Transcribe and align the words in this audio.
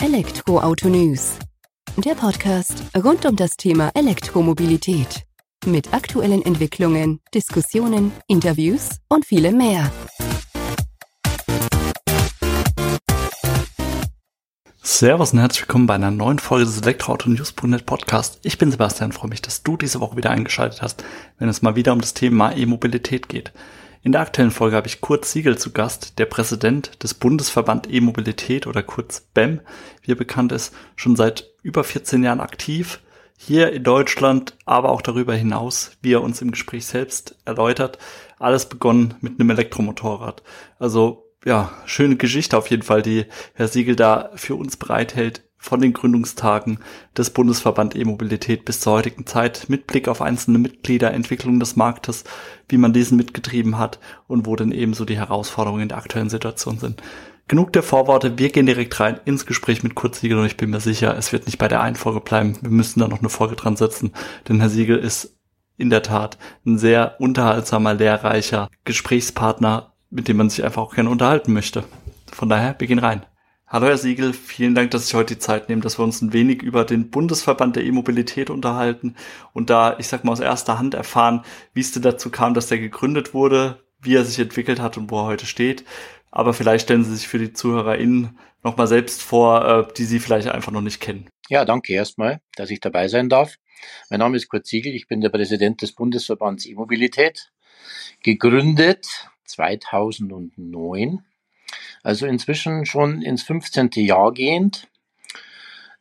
Elektroauto 0.00 0.88
News. 0.88 1.40
Der 1.96 2.14
Podcast 2.14 2.84
rund 2.96 3.26
um 3.26 3.34
das 3.34 3.56
Thema 3.56 3.90
Elektromobilität. 3.94 5.26
Mit 5.66 5.92
aktuellen 5.92 6.40
Entwicklungen, 6.42 7.18
Diskussionen, 7.34 8.12
Interviews 8.28 9.00
und 9.08 9.26
vielem 9.26 9.56
mehr. 9.56 9.90
Servus 14.84 15.32
und 15.32 15.40
herzlich 15.40 15.62
willkommen 15.62 15.88
bei 15.88 15.96
einer 15.96 16.12
neuen 16.12 16.38
Folge 16.38 16.66
des 16.66 16.80
Elektroauto 16.80 17.28
News.net 17.28 17.84
Podcast. 17.84 18.38
Ich 18.44 18.56
bin 18.56 18.70
Sebastian, 18.70 19.10
freue 19.10 19.30
mich, 19.30 19.42
dass 19.42 19.64
du 19.64 19.76
diese 19.76 19.98
Woche 19.98 20.16
wieder 20.16 20.30
eingeschaltet 20.30 20.80
hast, 20.80 21.02
wenn 21.40 21.48
es 21.48 21.60
mal 21.60 21.74
wieder 21.74 21.92
um 21.92 22.00
das 22.00 22.14
Thema 22.14 22.52
E-Mobilität 22.56 23.28
geht. 23.28 23.52
In 24.02 24.12
der 24.12 24.20
aktuellen 24.20 24.52
Folge 24.52 24.76
habe 24.76 24.86
ich 24.86 25.00
Kurt 25.00 25.24
Siegel 25.24 25.58
zu 25.58 25.72
Gast, 25.72 26.18
der 26.18 26.26
Präsident 26.26 27.02
des 27.02 27.14
Bundesverband 27.14 27.92
E-Mobilität 27.92 28.66
oder 28.66 28.82
kurz 28.82 29.20
BEM, 29.20 29.60
wie 30.02 30.12
er 30.12 30.16
bekannt 30.16 30.52
ist, 30.52 30.72
schon 30.94 31.16
seit 31.16 31.50
über 31.62 31.82
14 31.82 32.22
Jahren 32.22 32.40
aktiv, 32.40 33.00
hier 33.36 33.72
in 33.72 33.84
Deutschland, 33.84 34.56
aber 34.66 34.90
auch 34.90 35.02
darüber 35.02 35.34
hinaus, 35.34 35.92
wie 36.00 36.12
er 36.12 36.22
uns 36.22 36.42
im 36.42 36.50
Gespräch 36.50 36.86
selbst 36.86 37.36
erläutert. 37.44 37.98
Alles 38.38 38.68
begonnen 38.68 39.14
mit 39.20 39.38
einem 39.38 39.50
Elektromotorrad. 39.50 40.42
Also 40.78 41.24
ja, 41.44 41.72
schöne 41.84 42.16
Geschichte 42.16 42.58
auf 42.58 42.68
jeden 42.68 42.82
Fall, 42.82 43.02
die 43.02 43.26
Herr 43.54 43.68
Siegel 43.68 43.96
da 43.96 44.30
für 44.34 44.56
uns 44.56 44.76
bereithält 44.76 45.42
von 45.58 45.80
den 45.80 45.92
Gründungstagen 45.92 46.78
des 47.16 47.30
Bundesverband 47.30 47.96
E-Mobilität 47.96 48.64
bis 48.64 48.80
zur 48.80 48.94
heutigen 48.94 49.26
Zeit 49.26 49.66
mit 49.68 49.86
Blick 49.86 50.08
auf 50.08 50.22
einzelne 50.22 50.58
Mitglieder, 50.58 51.12
Entwicklung 51.12 51.60
des 51.60 51.76
Marktes, 51.76 52.24
wie 52.68 52.78
man 52.78 52.92
diesen 52.92 53.16
mitgetrieben 53.16 53.76
hat 53.76 53.98
und 54.28 54.46
wo 54.46 54.56
denn 54.56 54.72
ebenso 54.72 55.04
die 55.04 55.18
Herausforderungen 55.18 55.82
in 55.82 55.88
der 55.88 55.98
aktuellen 55.98 56.30
Situation 56.30 56.78
sind. 56.78 57.02
Genug 57.48 57.72
der 57.72 57.82
Vorworte, 57.82 58.38
wir 58.38 58.50
gehen 58.50 58.66
direkt 58.66 59.00
rein 59.00 59.20
ins 59.24 59.46
Gespräch 59.46 59.82
mit 59.82 59.94
Kurt 59.94 60.14
Siegel 60.14 60.38
und 60.38 60.46
ich 60.46 60.58
bin 60.58 60.70
mir 60.70 60.80
sicher, 60.80 61.16
es 61.16 61.32
wird 61.32 61.46
nicht 61.46 61.58
bei 61.58 61.66
der 61.66 61.80
einen 61.80 61.96
Folge 61.96 62.20
bleiben. 62.20 62.58
Wir 62.60 62.70
müssen 62.70 63.00
da 63.00 63.08
noch 63.08 63.20
eine 63.20 63.30
Folge 63.30 63.56
dran 63.56 63.76
setzen, 63.76 64.12
denn 64.48 64.60
Herr 64.60 64.68
Siegel 64.68 64.98
ist 64.98 65.34
in 65.78 65.88
der 65.88 66.02
Tat 66.02 66.36
ein 66.66 66.76
sehr 66.76 67.16
unterhaltsamer, 67.20 67.94
lehrreicher 67.94 68.68
Gesprächspartner, 68.84 69.94
mit 70.10 70.28
dem 70.28 70.36
man 70.36 70.50
sich 70.50 70.62
einfach 70.62 70.82
auch 70.82 70.94
gerne 70.94 71.08
unterhalten 71.08 71.54
möchte. 71.54 71.84
Von 72.30 72.50
daher, 72.50 72.76
wir 72.78 72.86
gehen 72.86 72.98
rein. 72.98 73.24
Hallo 73.70 73.86
Herr 73.86 73.98
Siegel, 73.98 74.32
vielen 74.32 74.74
Dank, 74.74 74.92
dass 74.92 75.08
Sie 75.08 75.16
heute 75.18 75.34
die 75.34 75.40
Zeit 75.40 75.68
nehmen, 75.68 75.82
dass 75.82 75.98
wir 75.98 76.02
uns 76.02 76.22
ein 76.22 76.32
wenig 76.32 76.62
über 76.62 76.86
den 76.86 77.10
Bundesverband 77.10 77.76
der 77.76 77.84
E-Mobilität 77.84 78.48
unterhalten 78.48 79.14
und 79.52 79.68
da, 79.68 79.98
ich 79.98 80.08
sag 80.08 80.24
mal, 80.24 80.32
aus 80.32 80.40
erster 80.40 80.78
Hand 80.78 80.94
erfahren, 80.94 81.44
wie 81.74 81.82
es 81.82 81.92
denn 81.92 82.00
dazu 82.00 82.30
kam, 82.30 82.54
dass 82.54 82.68
der 82.68 82.78
gegründet 82.78 83.34
wurde, 83.34 83.84
wie 84.00 84.14
er 84.14 84.24
sich 84.24 84.38
entwickelt 84.38 84.80
hat 84.80 84.96
und 84.96 85.10
wo 85.10 85.18
er 85.18 85.26
heute 85.26 85.44
steht. 85.44 85.84
Aber 86.30 86.54
vielleicht 86.54 86.84
stellen 86.84 87.04
Sie 87.04 87.14
sich 87.14 87.28
für 87.28 87.38
die 87.38 87.52
ZuhörerInnen 87.52 88.38
nochmal 88.64 88.86
selbst 88.86 89.20
vor, 89.20 89.68
äh, 89.68 89.92
die 89.98 90.04
Sie 90.04 90.18
vielleicht 90.18 90.48
einfach 90.48 90.72
noch 90.72 90.80
nicht 90.80 91.02
kennen. 91.02 91.28
Ja, 91.50 91.66
danke 91.66 91.92
erstmal, 91.92 92.40
dass 92.56 92.70
ich 92.70 92.80
dabei 92.80 93.08
sein 93.08 93.28
darf. 93.28 93.56
Mein 94.08 94.20
Name 94.20 94.38
ist 94.38 94.48
Kurt 94.48 94.66
Siegel, 94.66 94.94
ich 94.94 95.08
bin 95.08 95.20
der 95.20 95.28
Präsident 95.28 95.82
des 95.82 95.92
Bundesverbands 95.92 96.64
E-Mobilität, 96.64 97.52
gegründet 98.22 99.28
2009 99.44 101.22
also 102.02 102.26
inzwischen 102.26 102.86
schon 102.86 103.22
ins 103.22 103.42
15. 103.42 103.90
Jahr 103.96 104.32
gehend. 104.32 104.88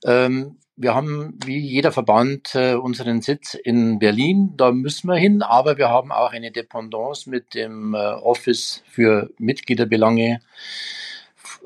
Ähm, 0.03 0.57
wir 0.75 0.93
haben 0.93 1.39
wie 1.43 1.57
jeder 1.57 1.91
Verband 1.91 2.53
äh, 2.53 2.75
unseren 2.75 3.21
Sitz 3.21 3.55
in 3.55 3.97
Berlin, 3.97 4.53
da 4.57 4.71
müssen 4.71 5.07
wir 5.07 5.15
hin, 5.15 5.41
aber 5.41 5.77
wir 5.77 5.89
haben 5.89 6.11
auch 6.11 6.31
eine 6.31 6.51
Dependance 6.51 7.29
mit 7.29 7.55
dem 7.55 7.95
äh, 7.95 7.97
Office 7.97 8.83
für 8.87 9.31
Mitgliederbelange, 9.39 10.41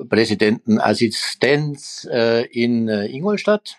Präsidentenassistenz 0.08 2.08
äh, 2.10 2.46
in 2.46 2.88
äh, 2.88 3.06
Ingolstadt 3.06 3.76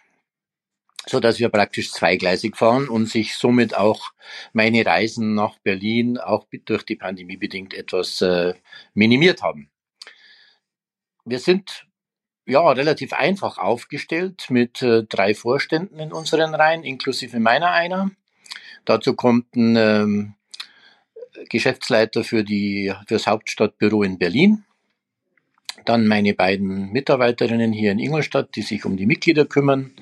so 1.05 1.19
dass 1.19 1.39
wir 1.39 1.49
praktisch 1.49 1.91
zweigleisig 1.91 2.55
fahren 2.55 2.87
und 2.87 3.07
sich 3.07 3.35
somit 3.35 3.75
auch 3.75 4.11
meine 4.53 4.85
Reisen 4.85 5.33
nach 5.33 5.59
Berlin 5.59 6.17
auch 6.17 6.47
durch 6.65 6.83
die 6.83 6.95
Pandemie 6.95 7.37
bedingt 7.37 7.73
etwas 7.73 8.21
äh, 8.21 8.53
minimiert 8.93 9.41
haben. 9.41 9.69
Wir 11.25 11.39
sind 11.39 11.87
ja 12.45 12.69
relativ 12.69 13.13
einfach 13.13 13.57
aufgestellt 13.57 14.47
mit 14.49 14.81
äh, 14.81 15.03
drei 15.03 15.33
Vorständen 15.33 15.99
in 15.99 16.11
unseren 16.11 16.53
Reihen, 16.53 16.83
inklusive 16.83 17.39
meiner 17.39 17.71
einer. 17.71 18.11
Dazu 18.85 19.13
kommt 19.13 19.55
ein 19.55 19.75
ähm, 19.77 20.33
Geschäftsleiter 21.49 22.23
für 22.23 22.43
die 22.43 22.93
fürs 23.07 23.27
Hauptstadtbüro 23.27 24.03
in 24.03 24.17
Berlin. 24.17 24.65
Dann 25.85 26.07
meine 26.07 26.33
beiden 26.33 26.91
Mitarbeiterinnen 26.91 27.73
hier 27.73 27.91
in 27.91 27.99
Ingolstadt, 27.99 28.55
die 28.55 28.61
sich 28.61 28.85
um 28.85 28.97
die 28.97 29.05
Mitglieder 29.05 29.45
kümmern 29.45 29.93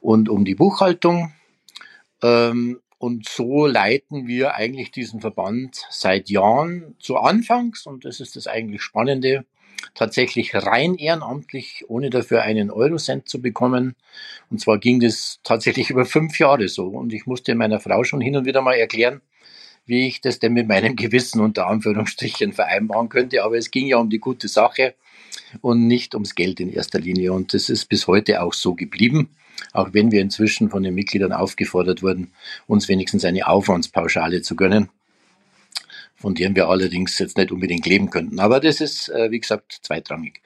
und 0.00 0.28
um 0.28 0.44
die 0.44 0.54
Buchhaltung. 0.54 1.32
Ähm, 2.22 2.80
und 2.98 3.28
so 3.28 3.66
leiten 3.66 4.28
wir 4.28 4.54
eigentlich 4.54 4.92
diesen 4.92 5.20
Verband 5.20 5.86
seit 5.90 6.30
Jahren 6.30 6.94
zu 7.00 7.16
Anfangs, 7.16 7.86
und 7.86 8.04
das 8.04 8.20
ist 8.20 8.36
das 8.36 8.46
eigentlich 8.46 8.82
Spannende, 8.82 9.44
tatsächlich 9.94 10.54
rein 10.54 10.94
ehrenamtlich, 10.94 11.84
ohne 11.88 12.10
dafür 12.10 12.42
einen 12.42 12.70
Eurocent 12.70 13.28
zu 13.28 13.40
bekommen. 13.40 13.94
Und 14.50 14.60
zwar 14.60 14.78
ging 14.78 15.00
das 15.00 15.40
tatsächlich 15.42 15.90
über 15.90 16.04
fünf 16.04 16.38
Jahre 16.38 16.68
so. 16.68 16.86
Und 16.86 17.12
ich 17.12 17.26
musste 17.26 17.54
meiner 17.54 17.80
Frau 17.80 18.04
schon 18.04 18.20
hin 18.20 18.36
und 18.36 18.44
wieder 18.44 18.62
mal 18.62 18.74
erklären, 18.74 19.20
wie 19.86 20.06
ich 20.06 20.20
das 20.20 20.38
denn 20.38 20.52
mit 20.52 20.68
meinem 20.68 20.96
Gewissen 20.96 21.40
unter 21.40 21.66
Anführungsstrichen 21.66 22.52
vereinbaren 22.52 23.08
könnte. 23.08 23.42
Aber 23.44 23.56
es 23.56 23.70
ging 23.70 23.86
ja 23.86 23.98
um 23.98 24.10
die 24.10 24.20
gute 24.20 24.48
Sache 24.48 24.94
und 25.60 25.86
nicht 25.86 26.14
ums 26.14 26.34
Geld 26.34 26.60
in 26.60 26.72
erster 26.72 27.00
Linie. 27.00 27.32
Und 27.32 27.54
das 27.54 27.68
ist 27.68 27.86
bis 27.86 28.06
heute 28.06 28.42
auch 28.42 28.52
so 28.52 28.74
geblieben. 28.74 29.30
Auch 29.72 29.90
wenn 29.92 30.10
wir 30.10 30.20
inzwischen 30.20 30.70
von 30.70 30.82
den 30.82 30.94
Mitgliedern 30.94 31.32
aufgefordert 31.32 32.02
wurden, 32.02 32.32
uns 32.66 32.88
wenigstens 32.88 33.24
eine 33.24 33.46
Aufwandspauschale 33.46 34.42
zu 34.42 34.56
gönnen 34.56 34.88
von 36.22 36.34
denen 36.34 36.56
wir 36.56 36.68
allerdings 36.68 37.18
jetzt 37.18 37.36
nicht 37.36 37.52
unbedingt 37.52 37.84
leben 37.84 38.08
könnten. 38.08 38.40
Aber 38.40 38.60
das 38.60 38.80
ist, 38.80 39.08
äh, 39.08 39.30
wie 39.30 39.40
gesagt, 39.40 39.80
zweitrangig. 39.82 40.40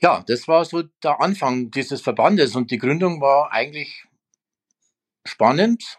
Ja, 0.00 0.24
das 0.26 0.48
war 0.48 0.64
so 0.64 0.82
der 1.02 1.20
Anfang 1.20 1.70
dieses 1.70 2.00
Verbandes 2.02 2.56
und 2.56 2.70
die 2.70 2.78
Gründung 2.78 3.20
war 3.20 3.52
eigentlich 3.52 4.04
spannend 5.24 5.98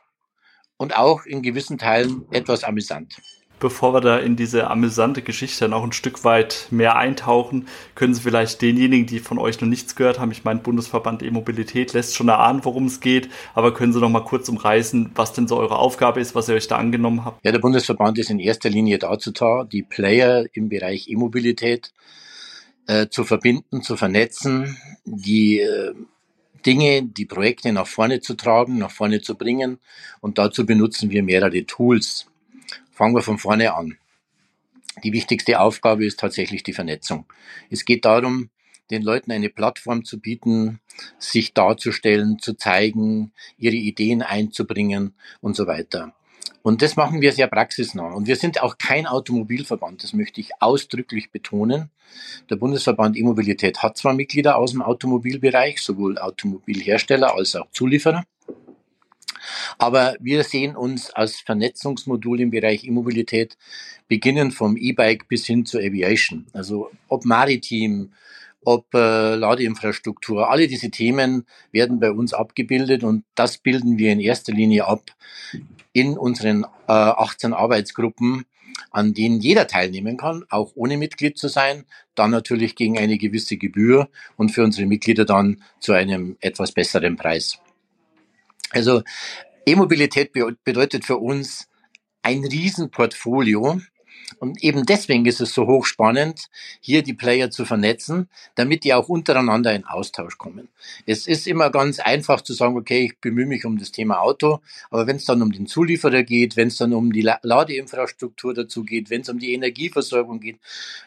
und 0.78 0.96
auch 0.96 1.26
in 1.26 1.42
gewissen 1.42 1.78
Teilen 1.78 2.26
etwas 2.32 2.64
amüsant 2.64 3.16
bevor 3.62 3.94
wir 3.94 4.02
da 4.02 4.18
in 4.18 4.36
diese 4.36 4.70
amüsante 4.70 5.22
Geschichte 5.22 5.70
noch 5.70 5.84
ein 5.84 5.94
Stück 5.94 6.26
weit 6.26 6.68
mehr 6.72 6.98
eintauchen, 6.98 7.68
können 7.96 8.14
Sie 8.14 8.22
vielleicht 8.22 8.62
denjenigen, 8.62 9.06
die 9.08 9.20
von 9.20 9.40
euch 9.40 9.62
noch 9.62 9.68
nichts 9.70 9.96
gehört 9.96 10.20
haben, 10.20 10.32
ich 10.32 10.44
meine, 10.44 10.60
Bundesverband 10.60 11.24
E-Mobilität 11.24 11.94
lässt 11.94 12.16
schon 12.16 12.28
erahnen, 12.28 12.66
worum 12.66 12.88
es 12.88 13.00
geht, 13.00 13.30
aber 13.54 13.74
können 13.74 13.94
Sie 13.94 14.02
noch 14.02 14.10
mal 14.10 14.26
kurz 14.26 14.50
umreißen, 14.50 15.12
was 15.16 15.32
denn 15.32 15.48
so 15.48 15.58
eure 15.58 15.78
Aufgabe 15.78 16.20
ist, 16.20 16.36
was 16.36 16.50
ihr 16.50 16.56
euch 16.56 16.68
da 16.68 16.78
angenommen 16.78 17.24
habt? 17.24 17.46
Ja, 17.46 17.54
der 17.54 17.60
Bundesverband 17.60 18.18
ist 18.18 18.30
in 18.30 18.40
erster 18.40 18.70
Linie 18.70 19.00
dazu 19.00 19.32
da, 19.32 19.64
die 19.64 19.84
Player 19.84 20.46
im 20.54 20.68
Bereich 20.68 21.08
E-Mobilität 21.08 21.94
äh, 22.88 23.08
zu 23.08 23.24
verbinden, 23.24 23.84
zu 23.84 23.96
vernetzen, 23.96 24.78
die 25.06 25.60
äh, 25.60 25.94
Dinge, 26.66 27.04
die 27.04 27.26
Projekte 27.26 27.72
nach 27.72 27.88
vorne 27.88 28.22
zu 28.22 28.34
tragen, 28.36 28.78
nach 28.78 28.92
vorne 28.92 29.22
zu 29.22 29.36
bringen. 29.36 29.80
Und 30.20 30.38
dazu 30.38 30.66
benutzen 30.66 31.12
wir 31.12 31.24
mehrere 31.24 31.66
Tools. 31.66 32.31
Fangen 32.92 33.16
wir 33.16 33.22
von 33.22 33.38
vorne 33.38 33.74
an. 33.74 33.98
Die 35.04 35.14
wichtigste 35.14 35.60
Aufgabe 35.60 36.06
ist 36.06 36.20
tatsächlich 36.20 36.64
die 36.64 36.74
Vernetzung. 36.74 37.26
Es 37.70 37.86
geht 37.86 38.06
darum, 38.06 38.50
den 38.92 39.02
Leuten 39.02 39.32
eine 39.32 39.50
Plattform 39.50 40.04
zu 40.04 40.20
bieten, 40.20 40.82
sich 41.18 41.54
darzustellen, 41.54 42.40
zu 42.40 42.54
zeigen, 42.54 43.32
ihre 43.58 43.76
Ideen 43.76 44.22
einzubringen 44.22 45.16
und 45.40 45.56
so 45.56 45.66
weiter. 45.66 46.14
Und 46.62 46.82
das 46.82 46.96
machen 46.96 47.22
wir 47.22 47.32
sehr 47.32 47.48
praxisnah. 47.48 48.14
Und 48.14 48.28
wir 48.28 48.36
sind 48.36 48.62
auch 48.62 48.78
kein 48.78 49.08
Automobilverband, 49.08 50.04
das 50.04 50.14
möchte 50.14 50.42
ich 50.42 50.52
ausdrücklich 50.60 51.32
betonen. 51.32 51.90
Der 52.50 52.58
Bundesverband 52.58 53.18
E-Mobilität 53.18 53.82
hat 53.82 53.98
zwar 53.98 54.14
Mitglieder 54.14 54.58
aus 54.58 54.72
dem 54.72 54.82
Automobilbereich, 54.82 55.82
sowohl 55.82 56.20
Automobilhersteller 56.20 57.34
als 57.34 57.56
auch 57.56 57.72
Zulieferer. 57.72 58.26
Aber 59.78 60.16
wir 60.20 60.44
sehen 60.44 60.76
uns 60.76 61.10
als 61.12 61.40
Vernetzungsmodul 61.40 62.42
im 62.42 62.52
Bereich 62.52 62.84
E-Mobilität, 62.84 63.58
beginnen 64.08 64.52
vom 64.52 64.78
E-Bike 64.78 65.28
bis 65.28 65.46
hin 65.46 65.66
zur 65.66 65.82
Aviation. 65.82 66.46
Also 66.54 66.92
ob 67.08 67.26
maritim, 67.26 68.12
ob 68.64 68.94
äh, 68.94 69.36
Ladeinfrastruktur, 69.36 70.50
alle 70.52 70.68
diese 70.68 70.92
Themen 70.92 71.46
werden 71.72 72.00
bei 72.00 72.12
uns 72.12 72.34
abgebildet 72.34 73.04
und 73.04 73.24
das 73.36 73.58
bilden 73.58 73.98
wir 73.98 74.12
in 74.12 74.20
erster 74.20 74.54
Linie 74.54 74.86
ab 74.88 75.16
in 75.94 76.18
unseren 76.18 76.64
äh, 76.88 76.92
18 76.92 77.54
Arbeitsgruppen, 77.54 78.46
an 78.92 79.14
denen 79.14 79.40
jeder 79.40 79.68
teilnehmen 79.68 80.18
kann, 80.18 80.46
auch 80.50 80.72
ohne 80.76 80.98
Mitglied 80.98 81.38
zu 81.38 81.48
sein, 81.48 81.86
dann 82.16 82.32
natürlich 82.32 82.76
gegen 82.76 82.98
eine 82.98 83.18
gewisse 83.18 83.58
Gebühr 83.58 84.10
und 84.38 84.50
für 84.50 84.64
unsere 84.64 84.88
Mitglieder 84.88 85.26
dann 85.26 85.64
zu 85.80 85.94
einem 85.94 86.38
etwas 86.42 86.72
besseren 86.72 87.16
Preis. 87.16 87.60
Also 88.72 89.04
E-Mobilität 89.66 90.32
bedeutet 90.64 91.06
für 91.06 91.18
uns 91.18 91.68
ein 92.24 92.44
Riesenportfolio 92.44 93.80
Und 94.40 94.64
eben 94.64 94.86
deswegen 94.86 95.26
ist 95.26 95.42
es 95.42 95.54
so 95.54 95.68
hochspannend, 95.68 96.50
hier 96.80 97.04
die 97.04 97.14
Player 97.14 97.52
zu 97.52 97.66
vernetzen, 97.66 98.30
damit 98.56 98.84
die 98.84 98.94
auch 98.94 99.10
untereinander 99.10 99.74
in 99.74 99.86
Austausch 99.86 100.38
kommen. 100.38 100.70
Es 101.06 101.28
ist 101.28 101.48
immer 101.48 101.70
ganz 101.70 102.00
einfach 102.00 102.42
zu 102.42 102.54
sagen, 102.54 102.78
okay, 102.78 103.06
ich 103.06 103.20
bemühe 103.20 103.46
mich 103.46 103.66
um 103.66 103.78
das 103.78 103.92
Thema 103.92 104.20
Auto, 104.20 104.60
aber 104.90 105.08
wenn 105.08 105.18
es 105.18 105.26
dann 105.26 105.42
um 105.42 105.52
den 105.52 105.68
Zulieferer 105.68 106.24
geht, 106.24 106.58
wenn 106.58 106.70
es 106.70 106.78
dann 106.78 106.94
um 106.94 107.12
die 107.12 107.22
Ladeinfrastruktur 107.22 108.54
dazu 108.54 108.84
geht, 108.84 109.10
wenn 109.10 109.22
es 109.22 109.30
um 109.30 109.40
die 109.40 109.54
Energieversorgung 109.54 110.40
geht, 110.40 110.60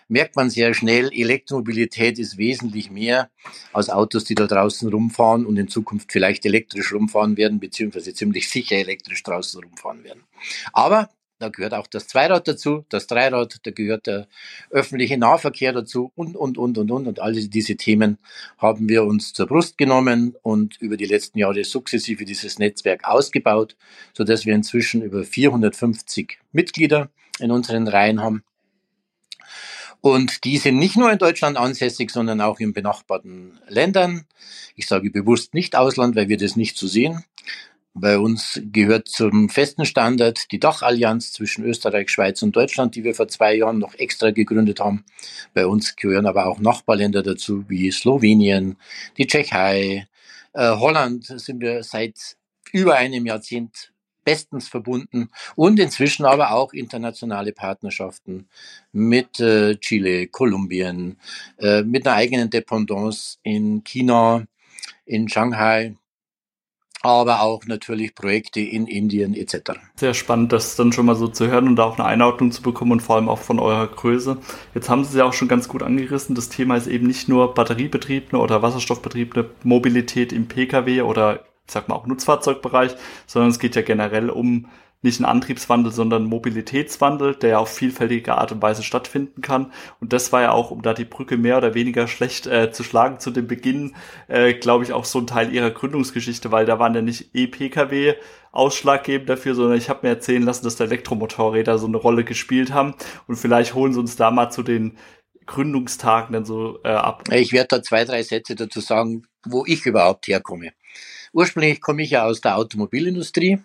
merkt 0.08 0.36
man 0.36 0.50
sehr 0.50 0.74
schnell, 0.74 1.10
Elektromobilität 1.12 2.18
ist 2.18 2.38
wesentlich 2.38 2.90
mehr 2.90 3.30
als 3.72 3.90
Autos, 3.90 4.24
die 4.24 4.34
da 4.34 4.46
draußen 4.46 4.88
rumfahren 4.88 5.46
und 5.46 5.56
in 5.56 5.68
Zukunft 5.68 6.12
vielleicht 6.12 6.44
elektrisch 6.46 6.92
rumfahren 6.92 7.36
werden, 7.36 7.60
beziehungsweise 7.60 8.14
ziemlich 8.14 8.48
sicher 8.48 8.76
elektrisch 8.76 9.22
draußen 9.22 9.62
rumfahren 9.62 10.04
werden. 10.04 10.24
Aber 10.72 11.08
da 11.38 11.48
gehört 11.48 11.74
auch 11.74 11.86
das 11.86 12.06
Zweirad 12.06 12.46
dazu, 12.46 12.84
das 12.88 13.06
Dreirad, 13.06 13.58
da 13.64 13.70
gehört 13.70 14.06
der 14.06 14.28
öffentliche 14.70 15.18
Nahverkehr 15.18 15.72
dazu 15.72 16.12
und, 16.14 16.36
und, 16.36 16.58
und, 16.58 16.78
und, 16.78 16.90
und. 16.90 17.06
Und 17.06 17.20
all 17.20 17.32
diese 17.32 17.76
Themen 17.76 18.18
haben 18.58 18.88
wir 18.88 19.04
uns 19.04 19.32
zur 19.32 19.46
Brust 19.46 19.76
genommen 19.76 20.36
und 20.42 20.80
über 20.80 20.96
die 20.96 21.06
letzten 21.06 21.38
Jahre 21.38 21.64
sukzessive 21.64 22.24
dieses 22.24 22.58
Netzwerk 22.58 23.04
ausgebaut, 23.04 23.76
so 24.12 24.24
dass 24.24 24.46
wir 24.46 24.54
inzwischen 24.54 25.02
über 25.02 25.24
450 25.24 26.38
Mitglieder 26.52 27.10
in 27.40 27.50
unseren 27.50 27.88
Reihen 27.88 28.22
haben. 28.22 28.44
Und 30.00 30.44
die 30.44 30.58
sind 30.58 30.76
nicht 30.76 30.98
nur 30.98 31.10
in 31.10 31.18
Deutschland 31.18 31.56
ansässig, 31.56 32.10
sondern 32.10 32.42
auch 32.42 32.60
in 32.60 32.74
benachbarten 32.74 33.58
Ländern. 33.68 34.26
Ich 34.76 34.86
sage 34.86 35.10
bewusst 35.10 35.54
nicht 35.54 35.76
Ausland, 35.76 36.14
weil 36.14 36.28
wir 36.28 36.36
das 36.36 36.56
nicht 36.56 36.76
so 36.76 36.86
sehen. 36.86 37.24
Bei 37.96 38.18
uns 38.18 38.60
gehört 38.72 39.06
zum 39.08 39.48
festen 39.48 39.86
Standard 39.86 40.50
die 40.50 40.58
Dachallianz 40.58 41.32
zwischen 41.32 41.64
Österreich, 41.64 42.10
Schweiz 42.10 42.42
und 42.42 42.56
Deutschland, 42.56 42.96
die 42.96 43.04
wir 43.04 43.14
vor 43.14 43.28
zwei 43.28 43.54
Jahren 43.54 43.78
noch 43.78 43.94
extra 43.94 44.32
gegründet 44.32 44.80
haben. 44.80 45.04
Bei 45.54 45.64
uns 45.64 45.94
gehören 45.94 46.26
aber 46.26 46.46
auch 46.46 46.58
Nachbarländer 46.58 47.22
dazu, 47.22 47.68
wie 47.68 47.92
Slowenien, 47.92 48.76
die 49.16 49.28
Tschechei, 49.28 50.08
äh, 50.54 50.70
Holland 50.70 51.24
sind 51.24 51.60
wir 51.60 51.84
seit 51.84 52.36
über 52.72 52.96
einem 52.96 53.26
Jahrzehnt 53.26 53.92
bestens 54.24 54.68
verbunden 54.68 55.30
und 55.54 55.78
inzwischen 55.78 56.24
aber 56.24 56.52
auch 56.52 56.72
internationale 56.72 57.52
Partnerschaften 57.52 58.48
mit 58.90 59.38
äh, 59.38 59.76
Chile, 59.76 60.26
Kolumbien, 60.26 61.16
äh, 61.58 61.82
mit 61.82 62.06
einer 62.06 62.16
eigenen 62.16 62.50
Dependance 62.50 63.38
in 63.44 63.84
China, 63.84 64.46
in 65.04 65.28
Shanghai 65.28 65.94
aber 67.04 67.42
auch 67.42 67.66
natürlich 67.66 68.14
Projekte 68.14 68.60
in 68.60 68.86
Indien 68.86 69.34
etc. 69.34 69.72
Sehr 69.94 70.14
spannend, 70.14 70.52
das 70.52 70.74
dann 70.74 70.92
schon 70.92 71.04
mal 71.04 71.14
so 71.14 71.28
zu 71.28 71.48
hören 71.48 71.68
und 71.68 71.76
da 71.76 71.84
auch 71.84 71.98
eine 71.98 72.08
Einordnung 72.08 72.50
zu 72.50 72.62
bekommen 72.62 72.92
und 72.92 73.02
vor 73.02 73.16
allem 73.16 73.28
auch 73.28 73.40
von 73.40 73.58
eurer 73.58 73.86
Größe. 73.86 74.38
Jetzt 74.74 74.88
haben 74.88 75.04
Sie 75.04 75.10
es 75.10 75.16
ja 75.16 75.24
auch 75.24 75.34
schon 75.34 75.48
ganz 75.48 75.68
gut 75.68 75.82
angerissen. 75.82 76.34
Das 76.34 76.48
Thema 76.48 76.76
ist 76.76 76.86
eben 76.86 77.06
nicht 77.06 77.28
nur 77.28 77.52
batteriebetriebene 77.52 78.40
oder 78.40 78.62
wasserstoffbetriebene 78.62 79.50
Mobilität 79.64 80.32
im 80.32 80.48
Pkw 80.48 81.02
oder 81.02 81.44
ich 81.66 81.72
sag 81.72 81.88
mal 81.88 81.94
auch 81.94 82.06
Nutzfahrzeugbereich, 82.06 82.94
sondern 83.26 83.50
es 83.50 83.58
geht 83.58 83.76
ja 83.76 83.82
generell 83.82 84.30
um 84.30 84.66
nicht 85.04 85.20
ein 85.20 85.26
Antriebswandel, 85.26 85.92
sondern 85.92 86.24
ein 86.24 86.28
Mobilitätswandel, 86.28 87.34
der 87.34 87.50
ja 87.50 87.58
auf 87.58 87.68
vielfältige 87.68 88.36
Art 88.38 88.52
und 88.52 88.62
Weise 88.62 88.82
stattfinden 88.82 89.42
kann. 89.42 89.70
Und 90.00 90.14
das 90.14 90.32
war 90.32 90.40
ja 90.40 90.52
auch, 90.52 90.70
um 90.70 90.80
da 90.80 90.94
die 90.94 91.04
Brücke 91.04 91.36
mehr 91.36 91.58
oder 91.58 91.74
weniger 91.74 92.08
schlecht 92.08 92.46
äh, 92.46 92.72
zu 92.72 92.82
schlagen 92.82 93.20
zu 93.20 93.30
dem 93.30 93.46
Beginn, 93.46 93.94
äh, 94.28 94.54
glaube 94.54 94.82
ich, 94.82 94.94
auch 94.94 95.04
so 95.04 95.18
ein 95.18 95.26
Teil 95.26 95.52
ihrer 95.52 95.70
Gründungsgeschichte, 95.70 96.50
weil 96.52 96.64
da 96.64 96.78
waren 96.78 96.94
ja 96.94 97.02
nicht 97.02 97.34
E-Pkw 97.34 98.14
ausschlaggebend 98.50 99.28
dafür, 99.28 99.54
sondern 99.54 99.76
ich 99.76 99.90
habe 99.90 100.06
mir 100.06 100.14
erzählen 100.14 100.42
lassen, 100.42 100.64
dass 100.64 100.76
da 100.76 100.84
Elektromotorräder 100.84 101.76
so 101.76 101.86
eine 101.86 101.98
Rolle 101.98 102.24
gespielt 102.24 102.72
haben. 102.72 102.94
Und 103.26 103.36
vielleicht 103.36 103.74
holen 103.74 103.92
sie 103.92 104.00
uns 104.00 104.16
da 104.16 104.30
mal 104.30 104.50
zu 104.50 104.62
den 104.62 104.96
Gründungstagen 105.44 106.32
dann 106.32 106.46
so 106.46 106.78
äh, 106.82 106.88
ab. 106.88 107.24
Ich 107.30 107.52
werde 107.52 107.68
da 107.68 107.82
zwei, 107.82 108.06
drei 108.06 108.22
Sätze 108.22 108.54
dazu 108.54 108.80
sagen, 108.80 109.26
wo 109.44 109.64
ich 109.66 109.84
überhaupt 109.84 110.28
herkomme. 110.28 110.72
Ursprünglich 111.34 111.82
komme 111.82 112.02
ich 112.02 112.10
ja 112.10 112.24
aus 112.24 112.40
der 112.40 112.56
Automobilindustrie 112.56 113.58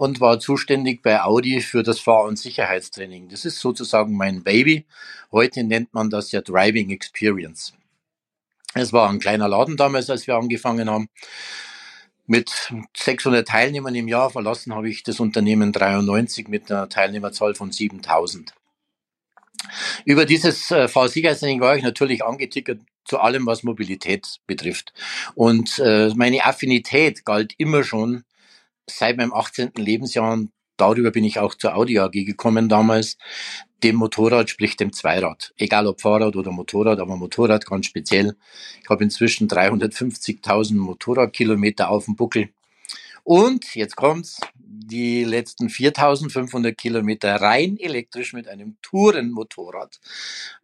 und 0.00 0.18
war 0.18 0.40
zuständig 0.40 1.02
bei 1.02 1.20
Audi 1.20 1.60
für 1.60 1.82
das 1.82 2.00
Fahr- 2.00 2.24
und 2.24 2.38
Sicherheitstraining. 2.38 3.28
Das 3.28 3.44
ist 3.44 3.60
sozusagen 3.60 4.16
mein 4.16 4.42
Baby. 4.42 4.86
Heute 5.30 5.62
nennt 5.62 5.92
man 5.92 6.08
das 6.08 6.32
ja 6.32 6.40
Driving 6.40 6.88
Experience. 6.88 7.74
Es 8.72 8.94
war 8.94 9.10
ein 9.10 9.18
kleiner 9.18 9.46
Laden 9.46 9.76
damals, 9.76 10.08
als 10.08 10.26
wir 10.26 10.36
angefangen 10.36 10.88
haben. 10.88 11.10
Mit 12.26 12.72
600 12.96 13.46
Teilnehmern 13.46 13.94
im 13.94 14.08
Jahr 14.08 14.30
verlassen 14.30 14.74
habe 14.74 14.88
ich 14.88 15.02
das 15.02 15.20
Unternehmen 15.20 15.70
93 15.70 16.48
mit 16.48 16.72
einer 16.72 16.88
Teilnehmerzahl 16.88 17.54
von 17.54 17.70
7000. 17.70 18.54
Über 20.06 20.24
dieses 20.24 20.70
äh, 20.70 20.88
Fahrsicherheitstraining 20.88 21.60
war 21.60 21.76
ich 21.76 21.82
natürlich 21.82 22.24
angetickert 22.24 22.80
zu 23.04 23.18
allem, 23.18 23.44
was 23.44 23.64
Mobilität 23.64 24.38
betrifft. 24.46 24.94
Und 25.34 25.78
äh, 25.78 26.08
meine 26.14 26.46
Affinität 26.46 27.26
galt 27.26 27.52
immer 27.58 27.84
schon 27.84 28.24
seit 28.98 29.16
meinem 29.16 29.32
18. 29.32 29.72
Lebensjahr, 29.76 30.32
und 30.32 30.50
darüber 30.76 31.10
bin 31.10 31.24
ich 31.24 31.38
auch 31.38 31.54
zur 31.54 31.74
Audi 31.74 31.98
AG 31.98 32.12
gekommen 32.12 32.68
damals, 32.68 33.16
dem 33.82 33.96
Motorrad, 33.96 34.50
sprich 34.50 34.76
dem 34.76 34.92
Zweirad. 34.92 35.52
Egal 35.56 35.86
ob 35.86 36.00
Fahrrad 36.00 36.36
oder 36.36 36.52
Motorrad, 36.52 37.00
aber 37.00 37.16
Motorrad 37.16 37.66
ganz 37.66 37.86
speziell. 37.86 38.36
Ich 38.82 38.88
habe 38.88 39.04
inzwischen 39.04 39.48
350.000 39.48 40.74
Motorradkilometer 40.74 41.88
auf 41.88 42.04
dem 42.04 42.16
Buckel. 42.16 42.50
Und 43.24 43.74
jetzt 43.74 43.96
kommt's, 43.96 44.40
die 44.56 45.24
letzten 45.24 45.68
4500 45.68 46.76
Kilometer 46.76 47.36
rein 47.36 47.76
elektrisch 47.78 48.32
mit 48.32 48.48
einem 48.48 48.76
Tourenmotorrad, 48.82 50.00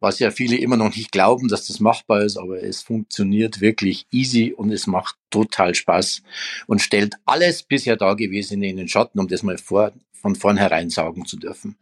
was 0.01 0.19
ja 0.19 0.31
viele 0.31 0.57
immer 0.57 0.77
noch 0.77 0.95
nicht 0.97 1.13
glauben, 1.13 1.49
dass 1.49 1.67
das 1.67 1.81
machbar 1.81 2.23
ist, 2.23 2.37
aber 2.37 2.63
es 2.63 2.83
funktioniert 2.83 3.61
wirklich 3.61 4.07
easy 4.11 4.53
und 4.57 4.73
es 4.73 4.87
macht 4.87 5.17
total 5.37 5.75
Spaß 5.75 6.23
und 6.67 6.81
stellt 6.81 7.15
alles 7.27 7.63
bisher 7.63 7.97
Dagewesene 7.97 8.69
in 8.69 8.79
den 8.79 8.89
Schatten, 8.89 9.21
um 9.21 9.29
das 9.29 9.43
mal 9.43 9.59
vor, 9.59 9.93
von 10.13 10.35
vornherein 10.35 10.89
sagen 10.89 11.27
zu 11.27 11.37
dürfen. 11.37 11.77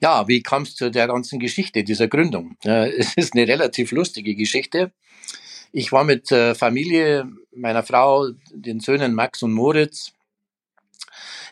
Ja, 0.00 0.28
wie 0.28 0.40
kam 0.42 0.62
es 0.62 0.76
zu 0.76 0.90
der 0.90 1.08
ganzen 1.08 1.40
Geschichte, 1.40 1.82
dieser 1.82 2.08
Gründung? 2.08 2.56
Es 2.64 3.14
ist 3.14 3.34
eine 3.34 3.48
relativ 3.48 3.90
lustige 3.90 4.34
Geschichte. 4.34 4.92
Ich 5.72 5.90
war 5.90 6.04
mit 6.04 6.30
äh, 6.30 6.54
Familie, 6.54 7.28
meiner 7.54 7.82
Frau, 7.82 8.30
den 8.54 8.78
Söhnen 8.78 9.14
Max 9.14 9.42
und 9.42 9.52
Moritz 9.52 10.12